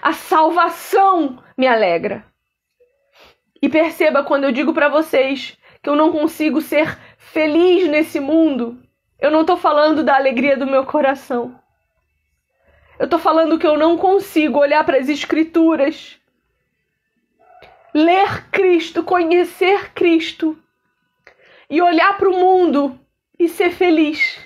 A 0.02 0.14
salvação 0.14 1.42
me 1.58 1.68
alegra. 1.68 2.26
E 3.62 3.70
perceba 3.70 4.24
quando 4.24 4.44
eu 4.44 4.52
digo 4.52 4.74
para 4.74 4.90
vocês 4.90 5.58
que 5.82 5.90
eu 5.90 5.96
não 5.96 6.12
consigo 6.12 6.62
ser 6.62 6.98
feliz 7.18 7.88
nesse 7.88 8.20
mundo, 8.20 8.80
eu 9.20 9.32
não 9.32 9.42
estou 9.42 9.58
falando 9.58 10.04
da 10.04 10.16
alegria 10.16 10.56
do 10.56 10.68
meu 10.68 10.86
coração. 10.86 11.60
Eu 13.00 13.06
estou 13.06 13.20
falando 13.20 13.58
que 13.58 13.66
eu 13.66 13.78
não 13.78 13.98
consigo 13.98 14.60
olhar 14.60 14.84
para 14.84 14.98
as 14.98 15.10
Escrituras, 15.10 16.20
ler 17.94 18.50
Cristo, 18.52 19.04
conhecer 19.04 19.94
Cristo 19.94 20.58
e 21.70 21.82
olhar 21.82 22.18
para 22.18 22.30
o 22.30 22.40
mundo 22.40 23.00
e 23.40 23.50
ser 23.50 23.72
feliz. 23.72 24.40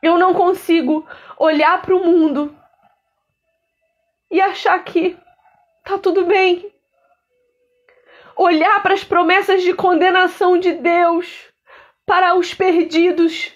Eu 0.00 0.16
não 0.18 0.32
consigo 0.34 1.06
olhar 1.38 1.82
para 1.82 1.94
o 1.94 2.04
mundo 2.04 2.56
e 4.30 4.40
achar 4.40 4.78
que 4.84 5.16
tá 5.84 5.98
tudo 5.98 6.24
bem, 6.24 6.72
olhar 8.36 8.82
para 8.82 8.94
as 8.94 9.02
promessas 9.02 9.62
de 9.62 9.72
condenação 9.72 10.58
de 10.58 10.72
Deus 10.72 11.55
para 12.06 12.36
os 12.36 12.54
perdidos 12.54 13.52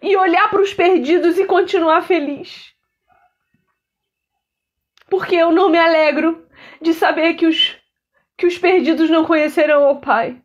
e 0.00 0.16
olhar 0.16 0.48
para 0.48 0.62
os 0.62 0.72
perdidos 0.72 1.38
e 1.38 1.44
continuar 1.44 2.02
feliz. 2.02 2.72
Porque 5.10 5.34
eu 5.34 5.52
não 5.52 5.68
me 5.68 5.78
alegro 5.78 6.48
de 6.80 6.94
saber 6.94 7.34
que 7.34 7.46
os, 7.46 7.76
que 8.36 8.46
os 8.46 8.56
perdidos 8.56 9.10
não 9.10 9.24
conhecerão 9.24 9.90
o 9.90 10.00
Pai. 10.00 10.40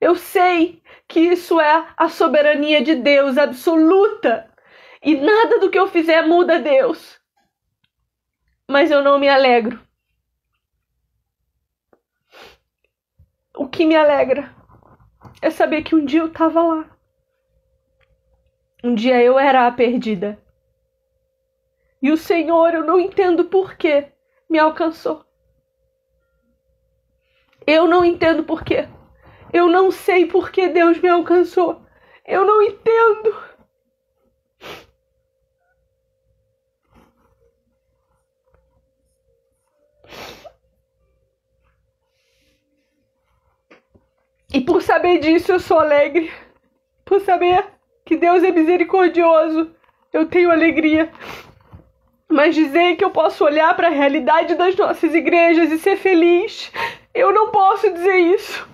Eu 0.00 0.14
sei 0.14 0.82
que 1.08 1.20
isso 1.20 1.60
é 1.60 1.88
a 1.96 2.08
soberania 2.08 2.82
de 2.82 2.94
Deus 2.94 3.36
absoluta 3.36 4.48
e 5.02 5.16
nada 5.16 5.58
do 5.58 5.70
que 5.70 5.78
eu 5.78 5.88
fizer 5.88 6.22
muda 6.22 6.60
Deus. 6.60 7.18
Mas 8.66 8.90
eu 8.90 9.02
não 9.02 9.18
me 9.18 9.28
alegro 9.28 9.80
O 13.58 13.68
que 13.68 13.84
me 13.84 13.96
alegra 13.96 14.54
é 15.40 15.50
saber 15.50 15.82
que 15.82 15.94
um 15.94 16.04
dia 16.04 16.20
eu 16.20 16.26
estava 16.26 16.62
lá. 16.62 16.98
Um 18.82 18.94
dia 18.94 19.22
eu 19.22 19.38
era 19.38 19.66
a 19.66 19.72
perdida. 19.72 20.38
E 22.00 22.12
o 22.12 22.16
Senhor, 22.16 22.74
eu 22.74 22.84
não 22.84 23.00
entendo 23.00 23.44
por 23.44 23.76
que, 23.76 24.06
me 24.48 24.58
alcançou. 24.58 25.24
Eu 27.66 27.86
não 27.86 28.04
entendo 28.04 28.44
por 28.44 28.62
quê. 28.62 28.88
Eu 29.52 29.68
não 29.68 29.90
sei 29.90 30.26
por 30.26 30.50
que 30.50 30.68
Deus 30.68 30.98
me 30.98 31.08
alcançou. 31.08 31.82
Eu 32.24 32.46
não 32.46 32.62
entendo. 32.62 33.47
E 44.52 44.62
por 44.62 44.82
saber 44.82 45.18
disso, 45.18 45.52
eu 45.52 45.60
sou 45.60 45.78
alegre. 45.78 46.32
Por 47.04 47.20
saber 47.20 47.66
que 48.04 48.16
Deus 48.16 48.42
é 48.42 48.50
misericordioso, 48.50 49.70
eu 50.12 50.26
tenho 50.26 50.50
alegria. 50.50 51.10
Mas 52.30 52.54
dizer 52.54 52.96
que 52.96 53.04
eu 53.04 53.10
posso 53.10 53.44
olhar 53.44 53.74
para 53.76 53.88
a 53.88 53.90
realidade 53.90 54.54
das 54.54 54.74
nossas 54.74 55.14
igrejas 55.14 55.70
e 55.70 55.78
ser 55.78 55.96
feliz, 55.96 56.72
eu 57.14 57.32
não 57.32 57.50
posso 57.50 57.90
dizer 57.90 58.16
isso. 58.16 58.68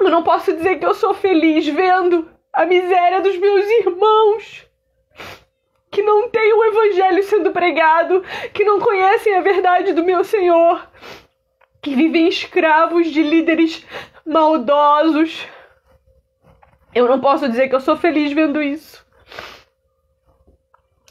Eu 0.00 0.10
não 0.10 0.22
posso 0.22 0.52
dizer 0.52 0.78
que 0.78 0.86
eu 0.86 0.94
sou 0.94 1.14
feliz 1.14 1.66
vendo 1.66 2.28
a 2.52 2.66
miséria 2.66 3.20
dos 3.20 3.36
meus 3.38 3.64
irmãos 3.64 4.68
que 5.90 6.02
não 6.02 6.28
têm 6.28 6.52
o 6.52 6.64
evangelho 6.64 7.22
sendo 7.22 7.52
pregado, 7.52 8.24
que 8.52 8.64
não 8.64 8.80
conhecem 8.80 9.36
a 9.36 9.40
verdade 9.40 9.92
do 9.92 10.02
meu 10.02 10.24
Senhor, 10.24 10.84
que 11.84 11.94
vivem 11.94 12.26
escravos 12.26 13.08
de 13.08 13.22
líderes 13.22 13.86
maldosos. 14.24 15.46
Eu 16.94 17.06
não 17.06 17.20
posso 17.20 17.46
dizer 17.46 17.68
que 17.68 17.74
eu 17.74 17.80
sou 17.80 17.94
feliz 17.94 18.32
vendo 18.32 18.62
isso. 18.62 19.04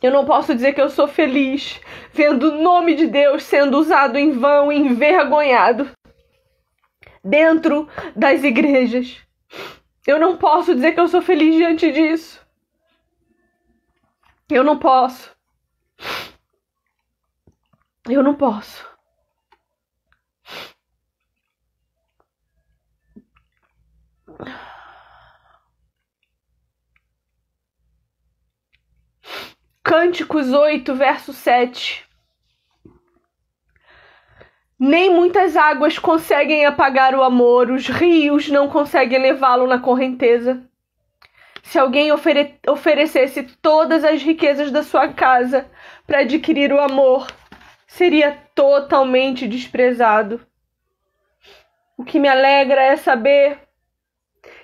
Eu 0.02 0.12
não 0.12 0.26
posso 0.26 0.54
dizer 0.56 0.74
que 0.74 0.82
eu 0.82 0.90
sou 0.90 1.08
feliz 1.08 1.80
vendo 2.12 2.50
o 2.50 2.62
nome 2.62 2.96
de 2.96 3.06
Deus 3.06 3.44
sendo 3.44 3.78
usado 3.78 4.18
em 4.18 4.32
vão 4.32 4.72
envergonhado 4.72 5.92
dentro 7.24 7.88
das 8.16 8.44
igrejas. 8.44 9.22
Eu 10.08 10.20
não 10.20 10.38
posso 10.38 10.74
dizer 10.74 10.94
que 10.94 11.00
eu 11.00 11.08
sou 11.08 11.22
feliz 11.22 11.56
diante 11.56 11.92
disso. 11.92 12.42
Eu 14.50 14.64
não 14.64 14.80
posso. 14.80 15.32
Eu 18.10 18.24
não 18.24 18.34
posso. 18.34 18.93
Cânticos 30.14 30.54
8, 30.54 30.94
verso 30.94 31.34
7. 31.34 32.08
Nem 34.80 35.10
muitas 35.10 35.58
águas 35.58 35.98
conseguem 35.98 36.68
apagar 36.68 37.16
o 37.16 37.24
amor, 37.24 37.72
os 37.72 37.88
rios 37.88 38.48
não 38.48 38.70
conseguem 38.70 39.20
levá-lo 39.20 39.66
na 39.66 39.80
correnteza. 39.80 40.70
Se 41.64 41.80
alguém 41.80 42.12
ofere 42.12 42.60
oferecesse 42.68 43.42
todas 43.60 44.04
as 44.04 44.22
riquezas 44.22 44.70
da 44.70 44.84
sua 44.84 45.08
casa 45.08 45.66
para 46.06 46.20
adquirir 46.20 46.72
o 46.72 46.80
amor, 46.80 47.26
seria 47.88 48.38
totalmente 48.54 49.48
desprezado. 49.48 50.46
O 51.98 52.06
que 52.06 52.20
me 52.20 52.28
alegra 52.28 52.84
é 52.84 52.98
saber 52.98 53.58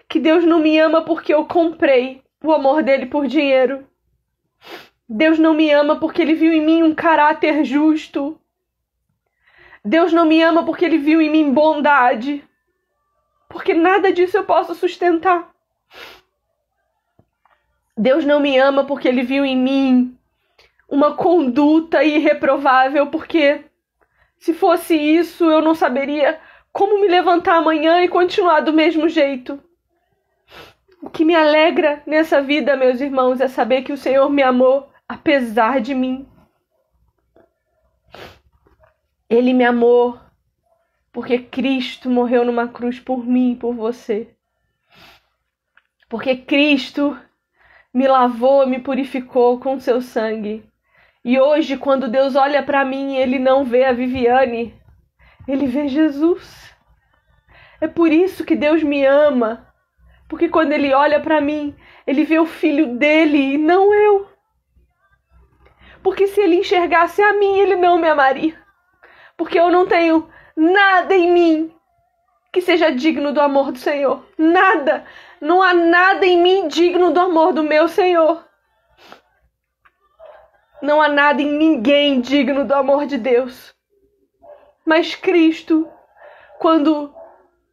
que 0.07 0.19
Deus 0.19 0.45
não 0.45 0.59
me 0.59 0.77
ama 0.77 1.01
porque 1.01 1.33
eu 1.33 1.43
comprei 1.45 2.21
o 2.43 2.53
amor 2.53 2.83
dele 2.83 3.07
por 3.07 3.25
dinheiro. 3.25 3.88
Deus 5.11 5.39
não 5.39 5.55
me 5.55 5.71
ama 5.71 5.95
porque 5.95 6.21
ele 6.21 6.35
viu 6.35 6.53
em 6.53 6.63
mim 6.63 6.83
um 6.83 6.93
caráter 6.93 7.63
justo. 7.65 8.39
Deus 9.83 10.13
não 10.13 10.23
me 10.23 10.39
ama 10.39 10.63
porque 10.63 10.85
ele 10.85 10.99
viu 10.99 11.19
em 11.19 11.31
mim 11.31 11.51
bondade. 11.51 12.47
Porque 13.49 13.73
nada 13.73 14.13
disso 14.13 14.37
eu 14.37 14.43
posso 14.43 14.75
sustentar. 14.75 15.49
Deus 17.97 18.23
não 18.23 18.39
me 18.39 18.55
ama 18.59 18.83
porque 18.83 19.07
ele 19.07 19.23
viu 19.23 19.43
em 19.43 19.57
mim 19.57 20.15
uma 20.87 21.15
conduta 21.15 22.03
irreprovável, 22.03 23.07
porque 23.07 23.65
se 24.37 24.53
fosse 24.53 24.95
isso 24.95 25.49
eu 25.49 25.61
não 25.61 25.73
saberia 25.73 26.39
como 26.71 27.01
me 27.01 27.07
levantar 27.07 27.55
amanhã 27.55 28.03
e 28.03 28.07
continuar 28.07 28.59
do 28.59 28.71
mesmo 28.71 29.09
jeito. 29.09 29.59
O 31.01 31.09
que 31.09 31.25
me 31.25 31.33
alegra 31.33 32.03
nessa 32.05 32.41
vida, 32.41 32.77
meus 32.77 33.01
irmãos, 33.01 33.41
é 33.41 33.47
saber 33.47 33.81
que 33.81 33.91
o 33.91 33.97
Senhor 33.97 34.29
me 34.29 34.43
amou 34.43 34.88
apesar 35.09 35.81
de 35.81 35.95
mim. 35.95 36.27
Ele 39.27 39.53
me 39.53 39.65
amou 39.65 40.19
porque 41.11 41.39
Cristo 41.39 42.09
morreu 42.09 42.45
numa 42.45 42.67
cruz 42.67 42.99
por 42.99 43.25
mim 43.25 43.53
e 43.53 43.55
por 43.55 43.73
você. 43.73 44.29
Porque 46.07 46.35
Cristo 46.35 47.19
me 47.91 48.07
lavou, 48.07 48.67
me 48.67 48.79
purificou 48.79 49.59
com 49.59 49.79
seu 49.79 49.99
sangue. 50.01 50.63
E 51.25 51.39
hoje, 51.39 51.77
quando 51.77 52.07
Deus 52.07 52.35
olha 52.35 52.63
para 52.63 52.85
mim, 52.85 53.15
ele 53.15 53.39
não 53.39 53.65
vê 53.65 53.85
a 53.85 53.91
Viviane, 53.91 54.73
ele 55.47 55.65
vê 55.65 55.87
Jesus. 55.87 56.73
É 57.81 57.87
por 57.87 58.11
isso 58.11 58.45
que 58.45 58.55
Deus 58.55 58.83
me 58.83 59.05
ama. 59.05 59.67
Porque 60.27 60.47
quando 60.47 60.71
ele 60.71 60.93
olha 60.93 61.19
para 61.19 61.41
mim, 61.41 61.75
ele 62.05 62.23
vê 62.23 62.39
o 62.39 62.45
filho 62.45 62.95
dele 62.97 63.55
e 63.55 63.57
não 63.57 63.93
eu. 63.93 64.28
Porque 66.01 66.27
se 66.27 66.41
ele 66.41 66.57
enxergasse 66.57 67.21
a 67.21 67.33
mim, 67.33 67.59
ele 67.59 67.75
não 67.75 67.97
me 67.97 68.07
amaria. 68.07 68.57
Porque 69.37 69.59
eu 69.59 69.71
não 69.71 69.85
tenho 69.85 70.29
nada 70.55 71.15
em 71.15 71.31
mim 71.31 71.75
que 72.51 72.61
seja 72.61 72.91
digno 72.91 73.31
do 73.31 73.41
amor 73.41 73.71
do 73.71 73.79
Senhor. 73.79 74.25
Nada. 74.37 75.05
Não 75.39 75.61
há 75.61 75.73
nada 75.73 76.25
em 76.25 76.41
mim 76.41 76.67
digno 76.67 77.11
do 77.11 77.19
amor 77.19 77.53
do 77.53 77.63
meu 77.63 77.87
Senhor. 77.87 78.43
Não 80.81 81.01
há 81.01 81.07
nada 81.07 81.41
em 81.41 81.51
ninguém 81.51 82.21
digno 82.21 82.65
do 82.65 82.73
amor 82.73 83.05
de 83.05 83.17
Deus. 83.17 83.73
Mas 84.85 85.13
Cristo, 85.13 85.87
quando 86.57 87.13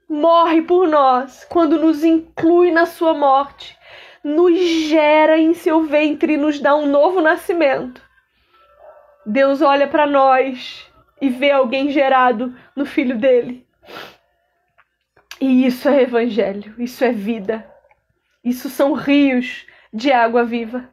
morre 0.09 0.63
por 0.63 0.87
nós, 0.87 1.45
quando 1.45 1.79
nos 1.79 2.05
inclui 2.05 2.71
na 2.71 2.85
sua 2.85 3.15
morte, 3.15 3.77
nos 4.23 4.59
gera 4.59 5.39
em 5.39 5.55
seu 5.55 5.83
ventre 5.85 6.35
e 6.35 6.37
nos 6.37 6.61
dá 6.61 6.75
um 6.75 6.87
novo 6.87 7.21
nascimento. 7.21 8.06
Deus 9.27 9.61
olha 9.61 9.89
para 9.89 10.07
nós 10.07 10.89
e 11.21 11.29
vê 11.29 11.51
alguém 11.51 11.91
gerado 11.91 12.57
no 12.77 12.87
filho 12.87 13.19
dele. 13.19 13.67
E 15.41 15.67
isso 15.67 15.89
é 15.89 16.03
evangelho, 16.03 16.75
isso 16.79 17.05
é 17.05 17.11
vida. 17.11 17.69
Isso 18.45 18.71
são 18.71 18.93
rios 18.93 19.67
de 19.93 20.13
água 20.13 20.45
viva. 20.45 20.89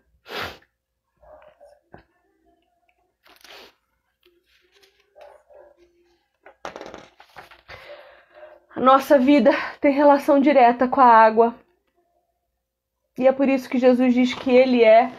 A 8.76 8.80
nossa 8.80 9.20
vida 9.20 9.52
tem 9.80 9.94
relação 9.94 10.40
direta 10.40 10.88
com 10.88 11.00
a 11.00 11.06
água. 11.06 11.54
E 13.16 13.28
é 13.28 13.32
por 13.32 13.48
isso 13.48 13.70
que 13.70 13.78
Jesus 13.78 14.16
diz 14.16 14.34
que 14.34 14.50
Ele 14.50 14.84
é 14.84 15.12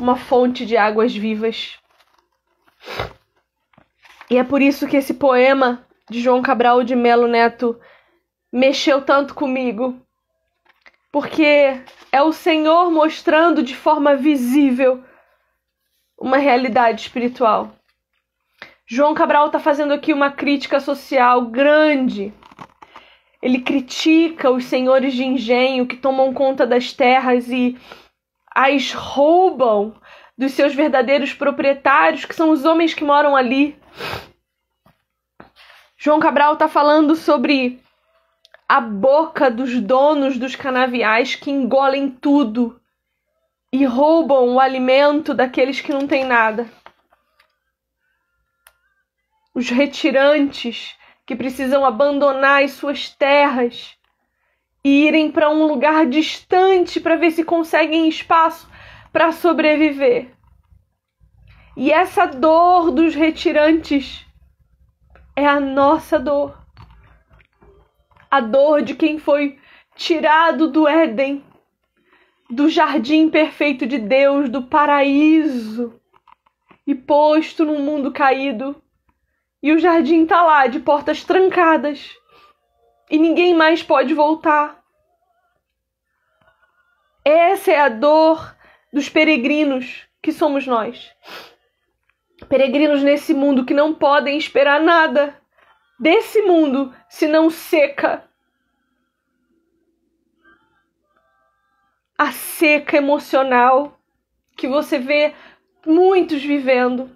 uma 0.00 0.16
fonte 0.16 0.66
de 0.66 0.76
águas 0.76 1.14
vivas. 1.14 1.78
E 4.30 4.36
é 4.36 4.44
por 4.44 4.60
isso 4.60 4.86
que 4.86 4.96
esse 4.96 5.14
poema 5.14 5.86
de 6.10 6.20
João 6.20 6.42
Cabral 6.42 6.82
de 6.82 6.94
Melo 6.96 7.26
Neto 7.26 7.78
mexeu 8.52 9.02
tanto 9.02 9.34
comigo. 9.34 10.00
Porque 11.12 11.80
é 12.12 12.22
o 12.22 12.32
Senhor 12.32 12.90
mostrando 12.90 13.62
de 13.62 13.74
forma 13.74 14.16
visível 14.16 15.02
uma 16.18 16.36
realidade 16.36 17.02
espiritual. 17.02 17.70
João 18.86 19.14
Cabral 19.14 19.46
está 19.46 19.58
fazendo 19.58 19.92
aqui 19.92 20.12
uma 20.12 20.30
crítica 20.30 20.80
social 20.80 21.46
grande 21.46 22.32
ele 23.46 23.60
critica 23.60 24.50
os 24.50 24.64
senhores 24.64 25.14
de 25.14 25.24
engenho 25.24 25.86
que 25.86 25.96
tomam 25.96 26.34
conta 26.34 26.66
das 26.66 26.92
terras 26.92 27.48
e 27.48 27.78
as 28.52 28.92
roubam 28.92 29.94
dos 30.36 30.52
seus 30.52 30.74
verdadeiros 30.74 31.32
proprietários, 31.32 32.24
que 32.24 32.34
são 32.34 32.50
os 32.50 32.64
homens 32.64 32.92
que 32.92 33.04
moram 33.04 33.34
ali. 33.34 33.78
João 35.96 36.20
Cabral 36.20 36.52
está 36.52 36.68
falando 36.68 37.16
sobre 37.16 37.80
a 38.68 38.80
boca 38.80 39.50
dos 39.50 39.80
donos 39.80 40.38
dos 40.38 40.54
canaviais 40.54 41.34
que 41.34 41.50
engolem 41.50 42.10
tudo 42.10 42.80
e 43.72 43.84
roubam 43.84 44.54
o 44.54 44.60
alimento 44.60 45.32
daqueles 45.32 45.80
que 45.80 45.92
não 45.92 46.06
têm 46.06 46.24
nada. 46.24 46.68
Os 49.54 49.70
retirantes 49.70 50.94
que 51.24 51.34
precisam 51.34 51.84
abandonar 51.84 52.62
as 52.62 52.72
suas 52.72 53.08
terras 53.08 53.96
e 54.84 55.06
irem 55.06 55.30
para 55.30 55.50
um 55.50 55.66
lugar 55.66 56.06
distante 56.06 57.00
para 57.00 57.16
ver 57.16 57.32
se 57.32 57.42
conseguem 57.42 58.08
espaço 58.08 58.68
para 59.16 59.32
sobreviver. 59.32 60.30
E 61.74 61.90
essa 61.90 62.26
dor 62.26 62.90
dos 62.90 63.14
retirantes 63.14 64.26
é 65.34 65.46
a 65.46 65.58
nossa 65.58 66.18
dor. 66.18 66.62
A 68.30 68.42
dor 68.42 68.82
de 68.82 68.94
quem 68.94 69.18
foi 69.18 69.58
tirado 69.94 70.70
do 70.70 70.86
Éden, 70.86 71.42
do 72.50 72.68
jardim 72.68 73.30
perfeito 73.30 73.86
de 73.86 73.98
Deus, 73.98 74.50
do 74.50 74.64
paraíso, 74.64 75.98
e 76.86 76.94
posto 76.94 77.64
num 77.64 77.80
mundo 77.82 78.12
caído. 78.12 78.82
E 79.62 79.72
o 79.72 79.78
jardim 79.78 80.24
está 80.24 80.42
lá, 80.42 80.66
de 80.66 80.78
portas 80.78 81.24
trancadas, 81.24 82.14
e 83.10 83.16
ninguém 83.16 83.54
mais 83.54 83.82
pode 83.82 84.12
voltar. 84.12 84.84
Essa 87.24 87.72
é 87.72 87.80
a 87.80 87.88
dor 87.88 88.55
dos 88.96 89.10
peregrinos 89.10 90.08
que 90.22 90.32
somos 90.32 90.66
nós. 90.66 91.12
Peregrinos 92.48 93.02
nesse 93.02 93.34
mundo 93.34 93.66
que 93.66 93.74
não 93.74 93.92
podem 93.92 94.38
esperar 94.38 94.80
nada 94.80 95.38
desse 96.00 96.40
mundo 96.40 96.94
se 97.06 97.28
não 97.28 97.50
seca. 97.50 98.24
A 102.16 102.32
seca 102.32 102.96
emocional 102.96 104.00
que 104.56 104.66
você 104.66 104.98
vê 104.98 105.34
muitos 105.84 106.42
vivendo. 106.42 107.10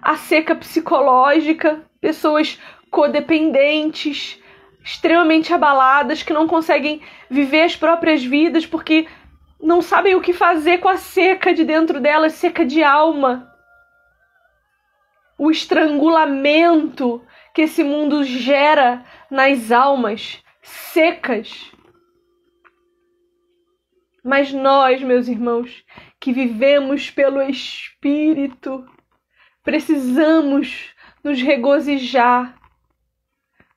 A 0.00 0.16
seca 0.16 0.54
psicológica, 0.54 1.84
pessoas 2.00 2.58
codependentes, 2.90 4.42
extremamente 4.82 5.52
abaladas, 5.52 6.22
que 6.22 6.32
não 6.32 6.48
conseguem 6.48 7.02
viver 7.28 7.60
as 7.60 7.76
próprias 7.76 8.24
vidas 8.24 8.64
porque 8.64 9.06
não 9.60 9.80
sabem 9.80 10.14
o 10.14 10.20
que 10.20 10.32
fazer 10.32 10.78
com 10.78 10.88
a 10.88 10.96
seca 10.96 11.54
de 11.54 11.64
dentro 11.64 12.00
delas, 12.00 12.34
seca 12.34 12.64
de 12.64 12.82
alma. 12.82 13.50
O 15.38 15.50
estrangulamento 15.50 17.24
que 17.54 17.62
esse 17.62 17.82
mundo 17.82 18.24
gera 18.24 19.04
nas 19.30 19.70
almas 19.70 20.42
secas. 20.62 21.70
Mas 24.24 24.52
nós, 24.52 25.02
meus 25.02 25.28
irmãos, 25.28 25.84
que 26.18 26.32
vivemos 26.32 27.10
pelo 27.10 27.42
Espírito, 27.42 28.86
precisamos 29.62 30.94
nos 31.22 31.40
regozijar, 31.40 32.58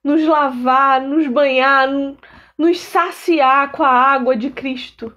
nos 0.04 0.24
lavar, 0.24 1.02
nos 1.02 1.28
banhar, 1.28 1.90
nos 2.58 2.80
saciar 2.80 3.72
com 3.72 3.84
a 3.84 3.90
água 3.90 4.36
de 4.36 4.50
Cristo. 4.50 5.14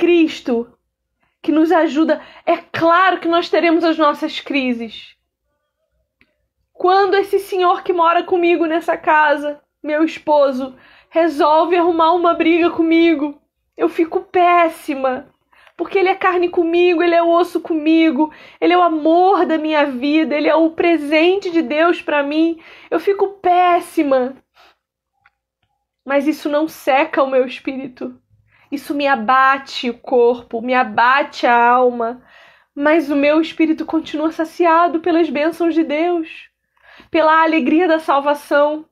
Cristo 0.00 0.66
que 1.42 1.52
nos 1.52 1.70
ajuda. 1.70 2.22
É 2.46 2.56
claro 2.56 3.20
que 3.20 3.28
nós 3.28 3.50
teremos 3.50 3.84
as 3.84 3.98
nossas 3.98 4.40
crises. 4.40 5.14
Quando 6.72 7.16
esse 7.16 7.38
senhor 7.38 7.82
que 7.82 7.92
mora 7.92 8.22
comigo 8.22 8.64
nessa 8.64 8.96
casa, 8.96 9.60
meu 9.82 10.02
esposo, 10.02 10.74
resolve 11.10 11.76
arrumar 11.76 12.14
uma 12.14 12.32
briga 12.32 12.70
comigo, 12.70 13.38
eu 13.76 13.90
fico 13.90 14.22
péssima. 14.22 15.28
Porque 15.76 15.98
ele 15.98 16.08
é 16.08 16.14
carne 16.14 16.48
comigo, 16.48 17.02
ele 17.02 17.14
é 17.14 17.22
osso 17.22 17.60
comigo, 17.60 18.32
ele 18.58 18.72
é 18.72 18.78
o 18.78 18.82
amor 18.82 19.44
da 19.44 19.58
minha 19.58 19.84
vida, 19.84 20.34
ele 20.34 20.48
é 20.48 20.54
o 20.54 20.70
presente 20.70 21.50
de 21.50 21.60
Deus 21.60 22.00
para 22.00 22.22
mim. 22.22 22.58
Eu 22.90 22.98
fico 22.98 23.28
péssima. 23.34 24.34
Mas 26.06 26.26
isso 26.26 26.48
não 26.48 26.66
seca 26.66 27.22
o 27.22 27.30
meu 27.30 27.46
espírito. 27.46 28.19
Isso 28.70 28.94
me 28.94 29.06
abate 29.06 29.90
o 29.90 29.98
corpo, 29.98 30.62
me 30.62 30.74
abate 30.74 31.46
a 31.46 31.54
alma, 31.54 32.22
mas 32.74 33.10
o 33.10 33.16
meu 33.16 33.40
espírito 33.40 33.84
continua 33.84 34.30
saciado 34.30 35.00
pelas 35.00 35.28
bênçãos 35.28 35.74
de 35.74 35.82
Deus, 35.82 36.48
pela 37.10 37.42
alegria 37.42 37.88
da 37.88 37.98
salvação. 37.98 38.86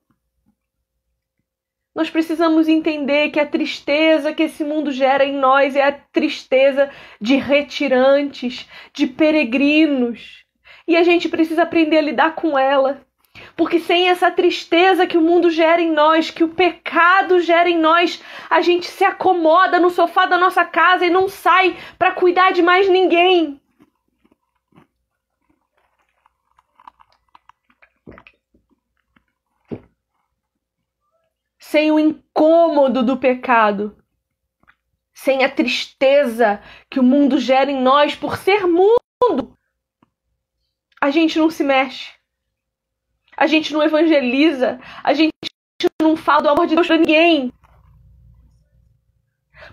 Nós 1.95 2.11
precisamos 2.11 2.68
entender 2.68 3.31
que 3.31 3.41
a 3.41 3.47
tristeza 3.47 4.33
que 4.33 4.45
esse 4.45 4.64
mundo 4.64 4.93
gera 4.93 5.24
em 5.24 5.37
nós 5.37 5.74
é 5.74 5.83
a 5.83 5.93
tristeza 5.93 6.91
de 7.20 7.37
retirantes, 7.37 8.68
de 8.93 9.07
peregrinos. 9.07 10.45
E 10.87 10.97
a 10.97 11.03
gente 11.03 11.29
precisa 11.29 11.62
aprender 11.62 11.99
a 11.99 12.03
lidar 12.03 12.35
com 12.35 12.59
ela. 12.59 13.05
Porque 13.59 13.81
sem 13.81 14.09
essa 14.09 14.31
tristeza 14.31 15.05
que 15.05 15.19
o 15.19 15.21
mundo 15.21 15.51
gera 15.51 15.83
em 15.83 15.91
nós, 15.91 16.31
que 16.31 16.45
o 16.45 16.55
pecado 16.55 17.41
gera 17.41 17.69
em 17.69 17.77
nós, 17.77 18.23
a 18.49 18.61
gente 18.61 18.87
se 18.87 19.03
acomoda 19.03 19.81
no 19.81 19.91
sofá 19.91 20.27
da 20.27 20.39
nossa 20.39 20.65
casa 20.65 21.05
e 21.05 21.11
não 21.11 21.29
sai 21.29 21.77
para 21.99 22.13
cuidar 22.13 22.53
de 22.53 22.63
mais 22.63 22.89
ninguém. 22.89 23.61
Sem 31.59 31.91
o 31.91 31.99
incômodo 31.99 33.03
do 33.03 33.17
pecado, 33.17 33.99
sem 35.13 35.43
a 35.43 35.51
tristeza 35.51 36.63
que 36.89 37.01
o 37.01 37.03
mundo 37.03 37.41
gera 37.41 37.73
em 37.73 37.83
nós 37.83 38.15
por 38.15 38.37
ser 38.37 38.69
mundo, 38.69 39.59
a 41.01 41.11
gente 41.11 41.41
não 41.41 41.51
se 41.51 41.65
mexe 41.65 42.18
a 43.39 43.47
gente 43.47 43.72
não 43.72 43.84
evangeliza, 43.84 44.80
a 45.05 45.14
gente 45.14 45.32
não 46.03 46.16
fala 46.16 46.43
do 46.43 46.49
amor 46.49 46.66
de 46.66 46.74
Deus 46.74 46.89
para 46.89 46.97
ninguém. 46.97 47.53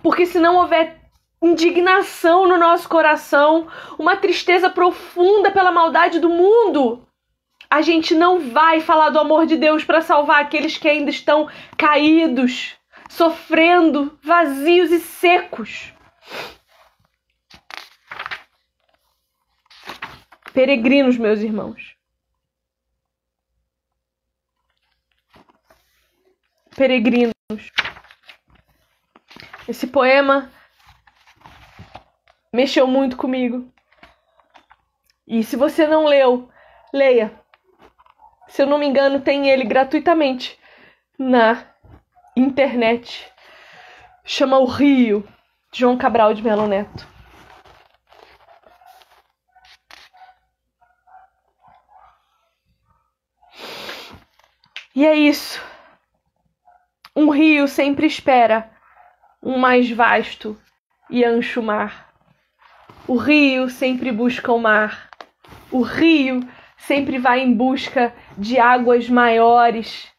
Porque 0.04 0.28
se 0.28 0.38
não 0.38 0.58
houver 0.58 1.02
indignação 1.42 2.48
no 2.48 2.60
nosso 2.60 2.88
coração, 2.88 3.68
uma 3.98 4.16
tristeza 4.16 4.70
profunda 4.70 5.50
pela 5.50 5.72
maldade 5.72 6.20
do 6.20 6.30
mundo, 6.30 7.08
a 7.68 7.82
gente 7.82 8.14
não 8.14 8.52
vai 8.52 8.82
falar 8.82 9.10
do 9.10 9.20
amor 9.20 9.48
de 9.48 9.58
Deus 9.58 9.84
para 9.84 10.00
salvar 10.00 10.44
aqueles 10.44 10.78
que 10.78 10.88
ainda 10.88 11.10
estão 11.10 11.50
caídos, 11.76 12.76
sofrendo, 13.10 14.16
vazios 14.22 14.92
e 14.92 15.00
secos. 15.00 15.92
Peregrinos, 20.54 21.18
meus 21.18 21.40
irmãos. 21.40 21.95
Peregrinos. 26.76 27.34
Esse 29.68 29.88
poema 29.88 30.52
mexeu 32.54 32.86
muito 32.86 33.18
comigo. 33.18 33.72
E 35.28 35.44
se 35.44 35.56
você 35.56 35.88
não 35.88 36.06
leu, 36.06 36.50
leia. 36.94 37.34
Se 38.48 38.62
eu 38.62 38.68
não 38.68 38.78
me 38.78 38.86
engano, 38.86 39.22
tem 39.22 39.50
ele 39.50 39.64
gratuitamente 39.64 40.60
na 41.18 41.66
internet. 42.36 43.32
Chama 44.24 44.60
O 44.60 44.66
Rio, 44.66 45.28
João 45.74 45.98
Cabral 45.98 46.34
de 46.34 46.44
Melo 46.44 46.68
Neto. 46.68 47.08
E 54.96 55.06
é 55.06 55.14
isso. 55.14 55.62
Um 57.16 57.30
rio 57.30 57.66
sempre 57.66 58.06
espera 58.06 58.70
um 59.42 59.58
mais 59.58 59.90
vasto 59.90 60.60
e 61.10 61.24
ancho 61.24 61.64
mar. 61.64 62.14
O 63.08 63.16
rio 63.16 63.70
sempre 63.70 64.12
busca 64.12 64.52
o 64.52 64.60
mar. 64.60 65.10
O 65.72 65.82
rio 65.82 66.42
sempre 66.78 67.18
vai 67.18 67.40
em 67.40 67.54
busca 67.54 68.14
de 68.38 68.60
águas 68.60 69.08
maiores. 69.08 70.12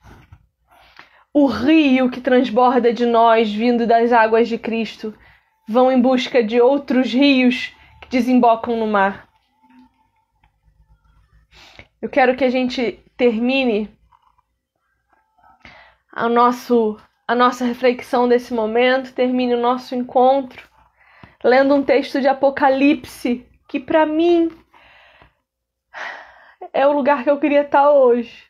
O 1.34 1.46
rio 1.46 2.08
que 2.10 2.20
transborda 2.20 2.90
de 2.92 3.04
nós, 3.04 3.52
vindo 3.52 3.86
das 3.86 4.10
águas 4.10 4.48
de 4.48 4.56
Cristo, 4.56 5.12
vão 5.68 5.92
em 5.92 6.00
busca 6.00 6.42
de 6.42 6.62
outros 6.62 7.12
rios 7.12 7.74
que 8.00 8.08
desembocam 8.08 8.74
no 8.74 8.86
mar. 8.86 9.28
Eu 12.00 12.08
quero 12.08 12.36
que 12.36 12.44
a 12.44 12.50
gente 12.50 13.04
termine 13.18 13.90
a, 16.16 16.30
nosso, 16.30 16.96
a 17.28 17.34
nossa 17.34 17.66
reflexão 17.66 18.26
desse 18.26 18.54
momento, 18.54 19.12
termine 19.12 19.54
o 19.54 19.60
nosso 19.60 19.94
encontro 19.94 20.66
lendo 21.44 21.74
um 21.74 21.82
texto 21.82 22.22
de 22.22 22.26
Apocalipse 22.26 23.46
que 23.68 23.78
para 23.78 24.06
mim 24.06 24.50
é 26.72 26.86
o 26.86 26.92
lugar 26.92 27.22
que 27.22 27.30
eu 27.30 27.38
queria 27.38 27.60
estar 27.60 27.90
hoje, 27.90 28.46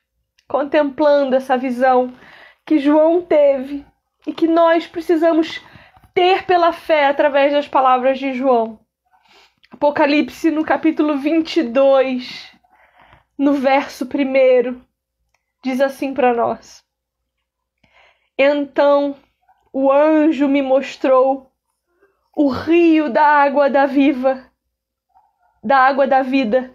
contemplando 0.48 1.34
essa 1.34 1.58
visão 1.58 2.14
que 2.64 2.78
João 2.78 3.20
teve 3.20 3.84
e 4.24 4.32
que 4.32 4.46
nós 4.46 4.86
precisamos 4.86 5.60
ter 6.14 6.44
pela 6.44 6.72
fé 6.72 7.06
através 7.06 7.52
das 7.52 7.66
palavras 7.66 8.18
de 8.18 8.32
João. 8.32 8.78
Apocalipse 9.72 10.52
no 10.52 10.64
capítulo 10.64 11.18
22, 11.18 12.52
no 13.36 13.54
verso 13.54 14.04
1, 14.04 14.80
diz 15.64 15.80
assim 15.80 16.14
para 16.14 16.32
nós: 16.32 16.85
então 18.38 19.16
o 19.72 19.90
anjo 19.90 20.48
me 20.48 20.62
mostrou 20.62 21.50
o 22.34 22.48
rio 22.48 23.08
da 23.08 23.26
água 23.26 23.70
da 23.70 23.86
viva, 23.86 24.50
da 25.62 25.78
água 25.78 26.06
da 26.06 26.22
vida, 26.22 26.74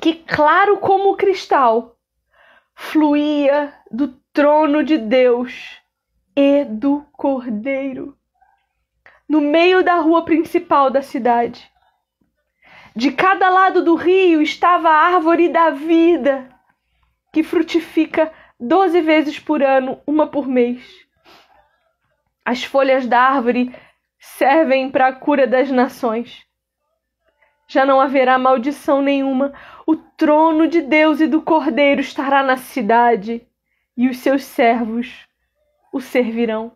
que 0.00 0.14
claro 0.14 0.78
como 0.78 1.16
cristal, 1.16 1.96
fluía 2.74 3.74
do 3.90 4.08
trono 4.32 4.82
de 4.82 4.98
Deus 4.98 5.80
e 6.36 6.64
do 6.64 7.06
Cordeiro, 7.12 8.16
no 9.28 9.40
meio 9.40 9.84
da 9.84 9.96
rua 9.96 10.24
principal 10.24 10.90
da 10.90 11.02
cidade. 11.02 11.70
De 12.96 13.12
cada 13.12 13.50
lado 13.50 13.84
do 13.84 13.94
rio 13.94 14.40
estava 14.40 14.88
a 14.88 15.14
árvore 15.14 15.48
da 15.48 15.70
vida, 15.70 16.48
que 17.32 17.42
frutifica 17.42 18.32
doze 18.66 19.00
vezes 19.00 19.38
por 19.38 19.62
ano, 19.62 20.00
uma 20.06 20.26
por 20.26 20.48
mês. 20.48 20.82
As 22.44 22.64
folhas 22.64 23.06
da 23.06 23.20
árvore 23.20 23.74
servem 24.18 24.90
para 24.90 25.08
a 25.08 25.12
cura 25.12 25.46
das 25.46 25.70
nações. 25.70 26.44
Já 27.68 27.84
não 27.84 28.00
haverá 28.00 28.38
maldição 28.38 29.02
nenhuma. 29.02 29.52
O 29.86 29.96
trono 29.96 30.66
de 30.66 30.80
Deus 30.80 31.20
e 31.20 31.26
do 31.26 31.42
Cordeiro 31.42 32.00
estará 32.00 32.42
na 32.42 32.56
cidade, 32.56 33.46
e 33.96 34.08
os 34.08 34.18
seus 34.18 34.44
servos 34.44 35.26
o 35.92 36.00
servirão. 36.00 36.72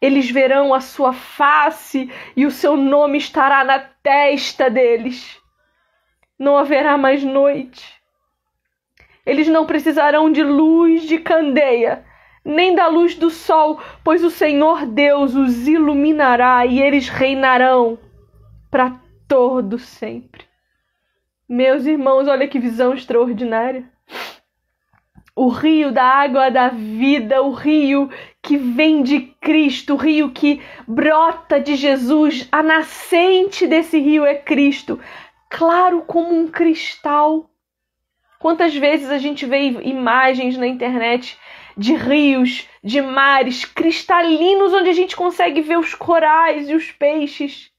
Eles 0.00 0.30
verão 0.30 0.74
a 0.74 0.80
sua 0.80 1.12
face 1.12 2.12
e 2.36 2.44
o 2.44 2.50
seu 2.50 2.76
nome 2.76 3.16
estará 3.16 3.64
na 3.64 3.78
testa 3.78 4.68
deles. 4.68 5.40
Não 6.38 6.56
haverá 6.58 6.98
mais 6.98 7.24
noite. 7.24 7.95
Eles 9.26 9.48
não 9.48 9.66
precisarão 9.66 10.30
de 10.30 10.42
luz 10.42 11.02
de 11.02 11.18
candeia, 11.18 12.04
nem 12.44 12.74
da 12.74 12.86
luz 12.86 13.16
do 13.16 13.28
sol, 13.28 13.80
pois 14.04 14.22
o 14.22 14.30
Senhor 14.30 14.86
Deus 14.86 15.34
os 15.34 15.66
iluminará 15.66 16.64
e 16.64 16.80
eles 16.80 17.08
reinarão 17.08 17.98
para 18.70 18.98
todo 19.26 19.78
sempre. 19.78 20.44
Meus 21.48 21.84
irmãos, 21.84 22.28
olha 22.28 22.46
que 22.46 22.60
visão 22.60 22.94
extraordinária 22.94 23.84
o 25.36 25.48
rio 25.48 25.92
da 25.92 26.02
água 26.02 26.50
da 26.50 26.70
vida, 26.70 27.42
o 27.42 27.52
rio 27.52 28.08
que 28.42 28.56
vem 28.56 29.02
de 29.02 29.20
Cristo, 29.20 29.92
o 29.92 29.96
rio 29.96 30.30
que 30.30 30.62
brota 30.88 31.60
de 31.60 31.76
Jesus, 31.76 32.48
a 32.50 32.62
nascente 32.62 33.66
desse 33.66 33.98
rio 33.98 34.24
é 34.24 34.34
Cristo, 34.34 34.98
claro 35.50 36.02
como 36.06 36.34
um 36.34 36.48
cristal. 36.48 37.50
Quantas 38.46 38.76
vezes 38.76 39.10
a 39.10 39.18
gente 39.18 39.44
vê 39.44 39.70
imagens 39.82 40.56
na 40.56 40.68
internet 40.68 41.36
de 41.76 41.96
rios, 41.96 42.68
de 42.80 43.02
mares 43.02 43.64
cristalinos 43.64 44.72
onde 44.72 44.88
a 44.88 44.92
gente 44.92 45.16
consegue 45.16 45.60
ver 45.62 45.76
os 45.76 45.96
corais 45.96 46.70
e 46.70 46.74
os 46.76 46.92
peixes. 46.92 47.72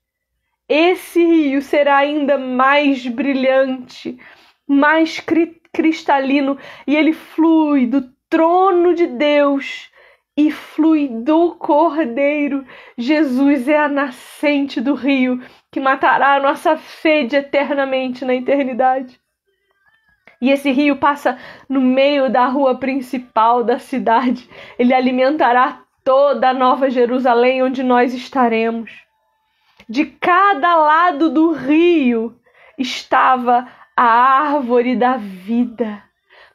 Esse 0.67 1.23
rio 1.23 1.61
será 1.61 1.95
ainda 1.95 2.37
mais 2.37 3.07
brilhante, 3.07 4.19
mais 4.67 5.23
cristalino 5.71 6.57
e 6.85 6.97
ele 6.97 7.13
flui 7.13 7.87
do 7.87 8.01
trono 8.29 8.93
de 8.93 9.07
Deus 9.07 9.89
e 10.35 10.51
flui 10.51 11.07
do 11.07 11.55
Cordeiro. 11.55 12.65
Jesus 12.97 13.69
é 13.69 13.77
a 13.77 13.87
nascente 13.87 14.81
do 14.81 14.95
rio 14.95 15.41
que 15.71 15.79
matará 15.79 16.35
a 16.35 16.41
nossa 16.41 16.75
sede 16.75 17.37
eternamente 17.37 18.25
na 18.25 18.35
eternidade. 18.35 19.17
E 20.41 20.51
esse 20.51 20.71
rio 20.71 20.97
passa 20.97 21.37
no 21.67 21.81
meio 21.81 22.29
da 22.29 22.45
rua 22.45 22.75
principal 22.75 23.63
da 23.63 23.79
cidade. 23.79 24.47
Ele 24.77 24.93
alimentará 24.93 25.81
toda 26.03 26.49
a 26.49 26.53
Nova 26.53 26.89
Jerusalém 26.89 27.63
onde 27.63 27.83
nós 27.83 28.13
estaremos. 28.13 28.91
De 29.89 30.05
cada 30.05 30.75
lado 30.75 31.29
do 31.29 31.51
rio 31.51 32.39
estava 32.77 33.67
a 33.95 34.03
árvore 34.03 34.95
da 34.95 35.17
vida. 35.17 36.03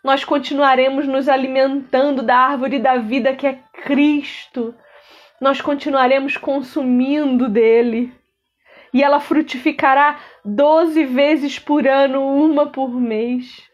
Nós 0.04 0.24
continuaremos 0.24 1.06
nos 1.06 1.28
alimentando 1.28 2.22
da 2.22 2.36
árvore 2.36 2.78
da 2.78 2.96
vida 2.98 3.34
que 3.34 3.46
é 3.46 3.58
Cristo. 3.84 4.74
Nós 5.40 5.60
continuaremos 5.60 6.36
consumindo 6.36 7.48
dele. 7.48 8.12
E 8.94 9.02
ela 9.02 9.18
frutificará 9.18 10.18
doze 10.44 11.04
vezes 11.04 11.58
por 11.58 11.86
ano, 11.86 12.26
uma 12.26 12.66
por 12.66 12.90
mês. 12.90 13.71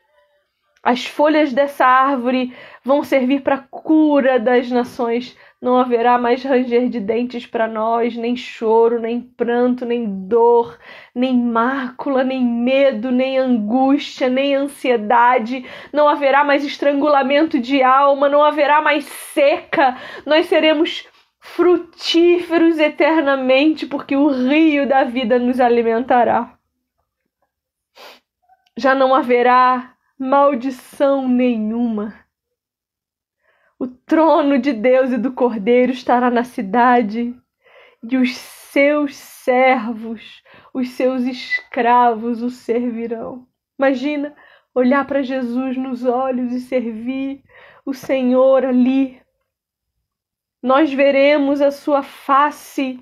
As 0.82 1.04
folhas 1.04 1.52
dessa 1.52 1.84
árvore 1.84 2.54
vão 2.84 3.02
servir 3.02 3.42
para 3.42 3.58
cura 3.58 4.38
das 4.38 4.70
nações 4.70 5.36
não 5.60 5.76
haverá 5.76 6.16
mais 6.18 6.44
ranger 6.44 6.88
de 6.88 7.00
dentes 7.00 7.44
para 7.44 7.66
nós, 7.66 8.14
nem 8.16 8.36
choro, 8.36 9.00
nem 9.00 9.20
pranto, 9.20 9.84
nem 9.84 10.06
dor, 10.28 10.78
nem 11.12 11.36
mácula, 11.36 12.22
nem 12.22 12.44
medo, 12.44 13.10
nem 13.10 13.38
angústia, 13.38 14.28
nem 14.28 14.54
ansiedade. 14.54 15.66
Não 15.92 16.08
haverá 16.08 16.44
mais 16.44 16.64
estrangulamento 16.64 17.58
de 17.58 17.82
alma, 17.82 18.28
não 18.28 18.44
haverá 18.44 18.80
mais 18.80 19.04
seca. 19.04 19.96
Nós 20.24 20.46
seremos 20.46 21.08
frutíferos 21.40 22.78
eternamente, 22.78 23.84
porque 23.84 24.14
o 24.14 24.28
rio 24.28 24.88
da 24.88 25.02
vida 25.02 25.40
nos 25.40 25.58
alimentará. 25.58 26.56
Já 28.76 28.94
não 28.94 29.12
haverá 29.12 29.97
maldição 30.18 31.28
nenhuma 31.28 32.28
o 33.78 33.86
trono 33.86 34.58
de 34.58 34.72
Deus 34.72 35.12
e 35.12 35.16
do 35.16 35.32
Cordeiro 35.32 35.92
estará 35.92 36.30
na 36.30 36.42
cidade, 36.42 37.32
e 38.02 38.16
os 38.16 38.36
seus 38.36 39.14
servos, 39.14 40.42
os 40.74 40.90
seus 40.90 41.22
escravos 41.22 42.42
o 42.42 42.50
servirão. 42.50 43.46
Imagina 43.78 44.34
olhar 44.74 45.06
para 45.06 45.22
Jesus 45.22 45.76
nos 45.76 46.04
olhos 46.04 46.52
e 46.52 46.60
servir 46.60 47.44
o 47.86 47.94
Senhor 47.94 48.64
ali. 48.64 49.22
Nós 50.60 50.92
veremos 50.92 51.60
a 51.60 51.70
sua 51.70 52.02
face 52.02 53.00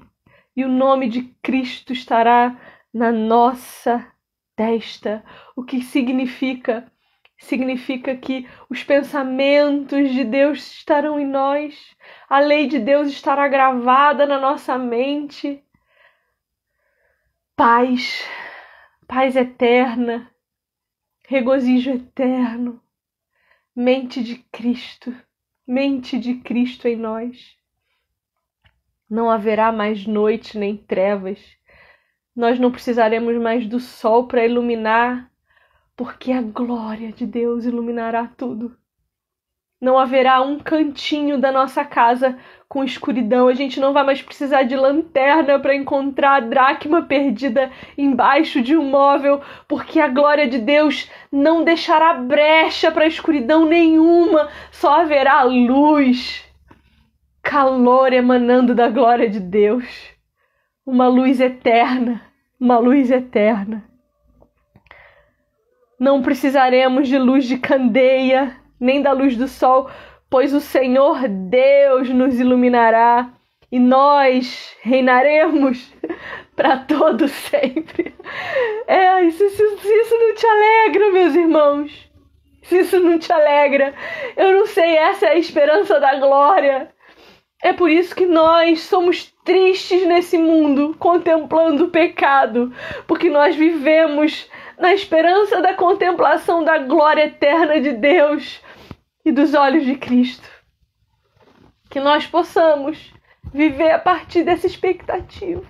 e 0.54 0.62
o 0.62 0.68
nome 0.68 1.08
de 1.08 1.22
Cristo 1.42 1.94
estará 1.94 2.58
na 2.92 3.10
nossa 3.10 4.06
testa, 4.54 5.24
o 5.54 5.62
que 5.62 5.80
significa 5.82 6.90
significa 7.38 8.16
que 8.16 8.48
os 8.68 8.82
pensamentos 8.82 10.10
de 10.12 10.24
Deus 10.24 10.58
estarão 10.58 11.20
em 11.20 11.26
nós, 11.26 11.94
a 12.28 12.38
lei 12.38 12.66
de 12.66 12.78
Deus 12.78 13.08
estará 13.08 13.46
gravada 13.48 14.26
na 14.26 14.38
nossa 14.38 14.78
mente. 14.78 15.62
Paz, 17.54 18.26
paz 19.06 19.36
eterna, 19.36 20.30
regozijo 21.26 21.90
eterno, 21.90 22.80
mente 23.74 24.22
de 24.22 24.36
Cristo, 24.52 25.14
mente 25.66 26.18
de 26.18 26.34
Cristo 26.36 26.88
em 26.88 26.96
nós. 26.96 27.56
Não 29.08 29.30
haverá 29.30 29.70
mais 29.70 30.06
noite 30.06 30.58
nem 30.58 30.76
trevas. 30.76 31.38
Nós 32.34 32.58
não 32.58 32.72
precisaremos 32.72 33.36
mais 33.40 33.66
do 33.66 33.78
sol 33.78 34.26
para 34.26 34.44
iluminar 34.44 35.30
porque 35.96 36.30
a 36.30 36.42
glória 36.42 37.10
de 37.10 37.26
Deus 37.26 37.64
iluminará 37.64 38.30
tudo. 38.36 38.76
Não 39.80 39.98
haverá 39.98 40.40
um 40.40 40.58
cantinho 40.58 41.38
da 41.38 41.52
nossa 41.52 41.84
casa 41.84 42.38
com 42.68 42.82
escuridão. 42.82 43.46
A 43.46 43.54
gente 43.54 43.78
não 43.78 43.92
vai 43.92 44.04
mais 44.04 44.22
precisar 44.22 44.62
de 44.62 44.74
lanterna 44.74 45.58
para 45.58 45.74
encontrar 45.74 46.36
a 46.36 46.40
dracma 46.40 47.02
perdida 47.02 47.70
embaixo 47.96 48.62
de 48.62 48.76
um 48.76 48.88
móvel, 48.88 49.40
porque 49.68 50.00
a 50.00 50.08
glória 50.08 50.48
de 50.48 50.58
Deus 50.58 51.10
não 51.30 51.62
deixará 51.62 52.14
brecha 52.14 52.90
para 52.90 53.06
escuridão 53.06 53.66
nenhuma. 53.66 54.48
Só 54.70 55.02
haverá 55.02 55.42
luz, 55.42 56.42
calor 57.42 58.12
emanando 58.12 58.74
da 58.74 58.88
glória 58.88 59.28
de 59.28 59.40
Deus. 59.40 59.84
Uma 60.86 61.06
luz 61.06 61.38
eterna, 61.38 62.22
uma 62.58 62.78
luz 62.78 63.10
eterna. 63.10 63.84
Não 65.98 66.22
precisaremos 66.22 67.08
de 67.08 67.18
luz 67.18 67.46
de 67.46 67.58
candeia, 67.58 68.56
nem 68.78 69.00
da 69.00 69.12
luz 69.12 69.36
do 69.36 69.48
sol, 69.48 69.90
pois 70.28 70.52
o 70.52 70.60
Senhor 70.60 71.26
Deus 71.28 72.10
nos 72.10 72.38
iluminará 72.38 73.32
e 73.70 73.78
nós 73.78 74.76
reinaremos 74.82 75.92
para 76.54 76.78
todo 76.78 77.28
sempre. 77.28 78.14
É, 78.86 79.30
se, 79.30 79.50
se 79.50 79.62
isso 79.62 80.18
não 80.18 80.34
te 80.34 80.46
alegra, 80.46 81.12
meus 81.12 81.34
irmãos, 81.34 82.10
se 82.62 82.78
isso 82.80 83.00
não 83.00 83.18
te 83.18 83.32
alegra, 83.32 83.94
eu 84.36 84.52
não 84.52 84.66
sei, 84.66 84.96
essa 84.96 85.26
é 85.26 85.30
a 85.30 85.38
esperança 85.38 85.98
da 86.00 86.16
glória. 86.16 86.90
É 87.62 87.72
por 87.72 87.90
isso 87.90 88.14
que 88.14 88.26
nós 88.26 88.80
somos 88.80 89.32
tristes 89.44 90.06
nesse 90.06 90.36
mundo, 90.36 90.94
contemplando 90.98 91.84
o 91.84 91.90
pecado, 91.90 92.72
porque 93.06 93.30
nós 93.30 93.56
vivemos 93.56 94.48
na 94.78 94.92
esperança 94.92 95.60
da 95.60 95.74
contemplação 95.74 96.64
da 96.64 96.78
glória 96.78 97.26
eterna 97.26 97.80
de 97.80 97.92
Deus 97.92 98.62
e 99.24 99.32
dos 99.32 99.54
olhos 99.54 99.84
de 99.84 99.96
Cristo. 99.96 100.48
Que 101.90 102.00
nós 102.00 102.26
possamos 102.26 103.12
viver 103.52 103.90
a 103.90 103.98
partir 103.98 104.42
dessa 104.42 104.66
expectativa. 104.66 105.64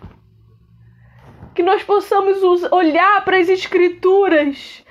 Que 1.55 1.63
nós 1.63 1.83
possamos 1.83 2.43
olhar 2.73 3.25
para 3.25 3.39
as 3.39 3.49
Escrituras 3.49 4.85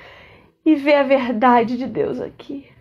e 0.66 0.76
ver 0.76 0.96
a 0.96 1.04
verdade 1.04 1.78
de 1.78 1.86
Deus 1.86 2.20
aqui. 2.20 2.72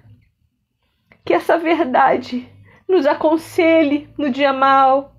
Que 1.25 1.35
essa 1.35 1.59
verdade 1.59 2.49
nos 2.89 3.07
aconselhe 3.07 4.09
no 4.17 4.31
dia 4.31 4.53
mal, 4.53 5.15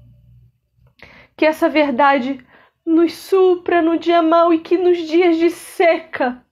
que 1.36 1.45
essa 1.45 1.68
verdade 1.68 2.45
nos 2.86 3.14
supra 3.14 3.82
no 3.82 3.98
dia 3.98 4.22
mal 4.22 4.54
e 4.54 4.60
que 4.60 4.78
nos 4.78 5.00
dias 5.00 5.38
de 5.38 5.50
seca 5.50 6.46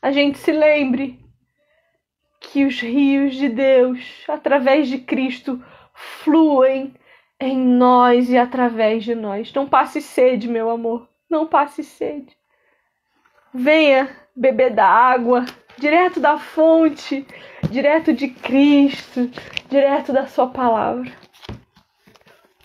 a 0.00 0.10
gente 0.10 0.38
se 0.38 0.52
lembre 0.52 1.18
que 2.40 2.64
os 2.64 2.80
rios 2.80 3.34
de 3.34 3.48
Deus, 3.48 4.24
através 4.28 4.88
de 4.88 4.98
Cristo, 4.98 5.62
fluem 5.92 6.94
em 7.40 7.58
nós 7.58 8.30
e 8.30 8.38
através 8.38 9.04
de 9.04 9.14
nós. 9.14 9.52
Não 9.52 9.68
passe 9.68 10.00
sede, 10.00 10.48
meu 10.48 10.70
amor. 10.70 11.08
Não 11.28 11.46
passe 11.46 11.82
sede. 11.82 12.36
Venha 13.52 14.08
beber 14.34 14.70
da 14.70 14.86
água, 14.86 15.44
direto 15.76 16.20
da 16.20 16.38
fonte, 16.38 17.26
direto 17.70 18.12
de 18.12 18.28
Cristo, 18.28 19.28
direto 19.68 20.12
da 20.12 20.26
Sua 20.26 20.46
palavra. 20.46 21.10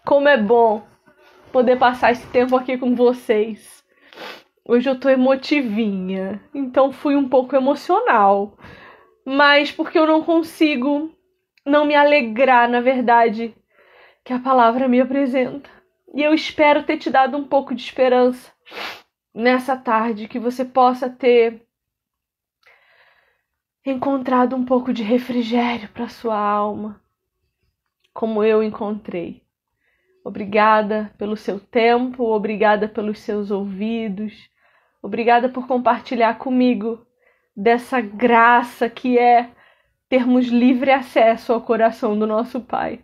Como 0.06 0.30
é 0.30 0.38
bom 0.38 0.93
poder 1.54 1.78
passar 1.78 2.12
esse 2.12 2.28
tempo 2.28 2.58
aqui 2.58 2.78
com 2.78 2.94
vocês. 2.94 3.82
Hoje 4.66 4.90
eu 4.90 5.00
tô 5.00 5.08
emotivinha, 5.08 6.44
então 6.54 6.92
fui 6.92 7.16
um 7.16 7.30
pouco 7.30 7.56
emocional 7.56 8.58
mas 9.26 9.72
porque 9.72 9.98
eu 9.98 10.06
não 10.06 10.24
consigo 10.24 11.16
não 11.66 11.86
me 11.86 11.96
alegrar, 11.96 12.70
na 12.70 12.82
verdade, 12.82 13.56
que 14.24 14.34
a 14.34 14.40
palavra 14.40 14.88
me 14.88 15.00
apresenta. 15.00 15.70
E 16.14 16.22
eu 16.22 16.34
espero 16.34 16.84
ter 16.84 16.98
te 16.98 17.10
dado 17.10 17.38
um 17.38 17.48
pouco 17.48 17.74
de 17.74 17.82
esperança 17.82 18.52
nessa 19.34 19.76
tarde, 19.76 20.28
que 20.28 20.40
você 20.40 20.64
possa 20.66 21.10
ter 21.10 21.66
encontrado 23.86 24.56
um 24.56 24.66
pouco 24.66 24.94
de 24.94 25.04
refrigério 25.04 25.90
para 25.90 26.08
sua 26.08 26.38
alma, 26.38 27.02
como 28.14 28.44
eu 28.44 28.62
encontrei. 28.62 29.42
Obrigada 30.24 31.12
pelo 31.18 31.36
seu 31.36 31.60
tempo, 31.60 32.24
obrigada 32.24 32.88
pelos 32.88 33.20
seus 33.20 33.52
ouvidos, 33.52 34.50
obrigada 35.02 35.50
por 35.50 35.68
compartilhar 35.68 36.38
comigo 36.38 37.06
dessa 37.56 38.00
graça 38.00 38.90
que 38.90 39.20
é 39.20 39.50
termos 40.08 40.48
livre 40.48 40.92
acesso 40.92 41.52
ao 41.52 41.62
coração 41.62 42.18
do 42.18 42.26
nosso 42.26 42.62
Pai. 42.62 43.04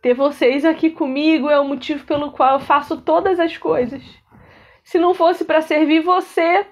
Ter 0.00 0.14
vocês 0.14 0.64
aqui 0.64 0.90
comigo 0.90 1.50
é 1.50 1.58
o 1.58 1.64
motivo 1.64 2.06
pelo 2.06 2.30
qual 2.32 2.54
eu 2.54 2.60
faço 2.60 3.00
todas 3.00 3.38
as 3.40 3.58
coisas. 3.58 4.02
Se 4.84 4.98
não 4.98 5.12
fosse 5.12 5.44
para 5.44 5.60
servir 5.60 6.00
você, 6.00 6.64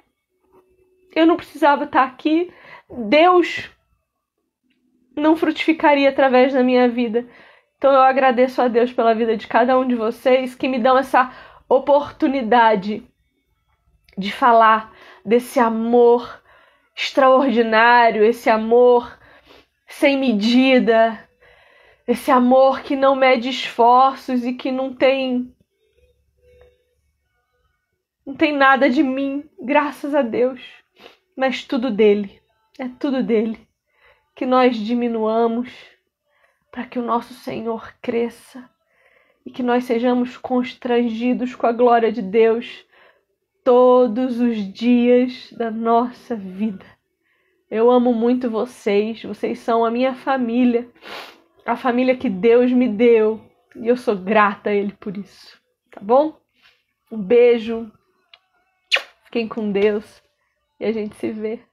eu 1.14 1.26
não 1.26 1.36
precisava 1.36 1.84
estar 1.84 2.04
aqui. 2.04 2.52
Deus 3.08 3.68
não 5.16 5.34
frutificaria 5.34 6.08
através 6.08 6.52
da 6.52 6.62
minha 6.62 6.88
vida. 6.88 7.26
Então 7.76 7.92
eu 7.92 8.00
agradeço 8.00 8.62
a 8.62 8.68
Deus 8.68 8.92
pela 8.92 9.14
vida 9.14 9.36
de 9.36 9.46
cada 9.46 9.78
um 9.78 9.86
de 9.86 9.94
vocês 9.94 10.54
que 10.54 10.68
me 10.68 10.78
dão 10.78 10.96
essa 10.96 11.30
oportunidade 11.68 13.06
de 14.16 14.32
falar 14.32 14.92
desse 15.24 15.60
amor 15.60 16.42
extraordinário, 16.96 18.24
esse 18.24 18.48
amor 18.48 19.18
sem 19.86 20.18
medida, 20.18 21.22
esse 22.08 22.30
amor 22.30 22.80
que 22.80 22.96
não 22.96 23.14
mede 23.14 23.50
esforços 23.50 24.44
e 24.44 24.54
que 24.54 24.72
não 24.72 24.94
tem 24.94 25.52
não 28.24 28.34
tem 28.34 28.52
nada 28.52 28.90
de 28.90 29.04
mim, 29.04 29.48
graças 29.62 30.12
a 30.12 30.20
Deus, 30.20 30.60
mas 31.36 31.62
tudo 31.62 31.92
dele. 31.92 32.42
É 32.76 32.88
tudo 32.88 33.22
dele. 33.22 33.68
Que 34.34 34.44
nós 34.44 34.76
diminuamos 34.76 35.70
para 36.76 36.84
que 36.84 36.98
o 36.98 37.02
nosso 37.02 37.32
Senhor 37.32 37.94
cresça 38.02 38.68
e 39.46 39.50
que 39.50 39.62
nós 39.62 39.84
sejamos 39.84 40.36
constrangidos 40.36 41.54
com 41.54 41.66
a 41.66 41.72
glória 41.72 42.12
de 42.12 42.20
Deus 42.20 42.84
todos 43.64 44.38
os 44.38 44.58
dias 44.74 45.50
da 45.54 45.70
nossa 45.70 46.36
vida. 46.36 46.84
Eu 47.70 47.90
amo 47.90 48.12
muito 48.12 48.50
vocês, 48.50 49.22
vocês 49.22 49.58
são 49.58 49.86
a 49.86 49.90
minha 49.90 50.12
família, 50.16 50.86
a 51.64 51.76
família 51.76 52.14
que 52.14 52.28
Deus 52.28 52.70
me 52.70 52.90
deu, 52.90 53.40
e 53.74 53.88
eu 53.88 53.96
sou 53.96 54.14
grata 54.14 54.68
a 54.68 54.74
Ele 54.74 54.92
por 55.00 55.16
isso, 55.16 55.58
tá 55.90 56.02
bom? 56.02 56.38
Um 57.10 57.16
beijo, 57.16 57.90
fiquem 59.24 59.48
com 59.48 59.72
Deus 59.72 60.22
e 60.78 60.84
a 60.84 60.92
gente 60.92 61.16
se 61.16 61.32
vê? 61.32 61.65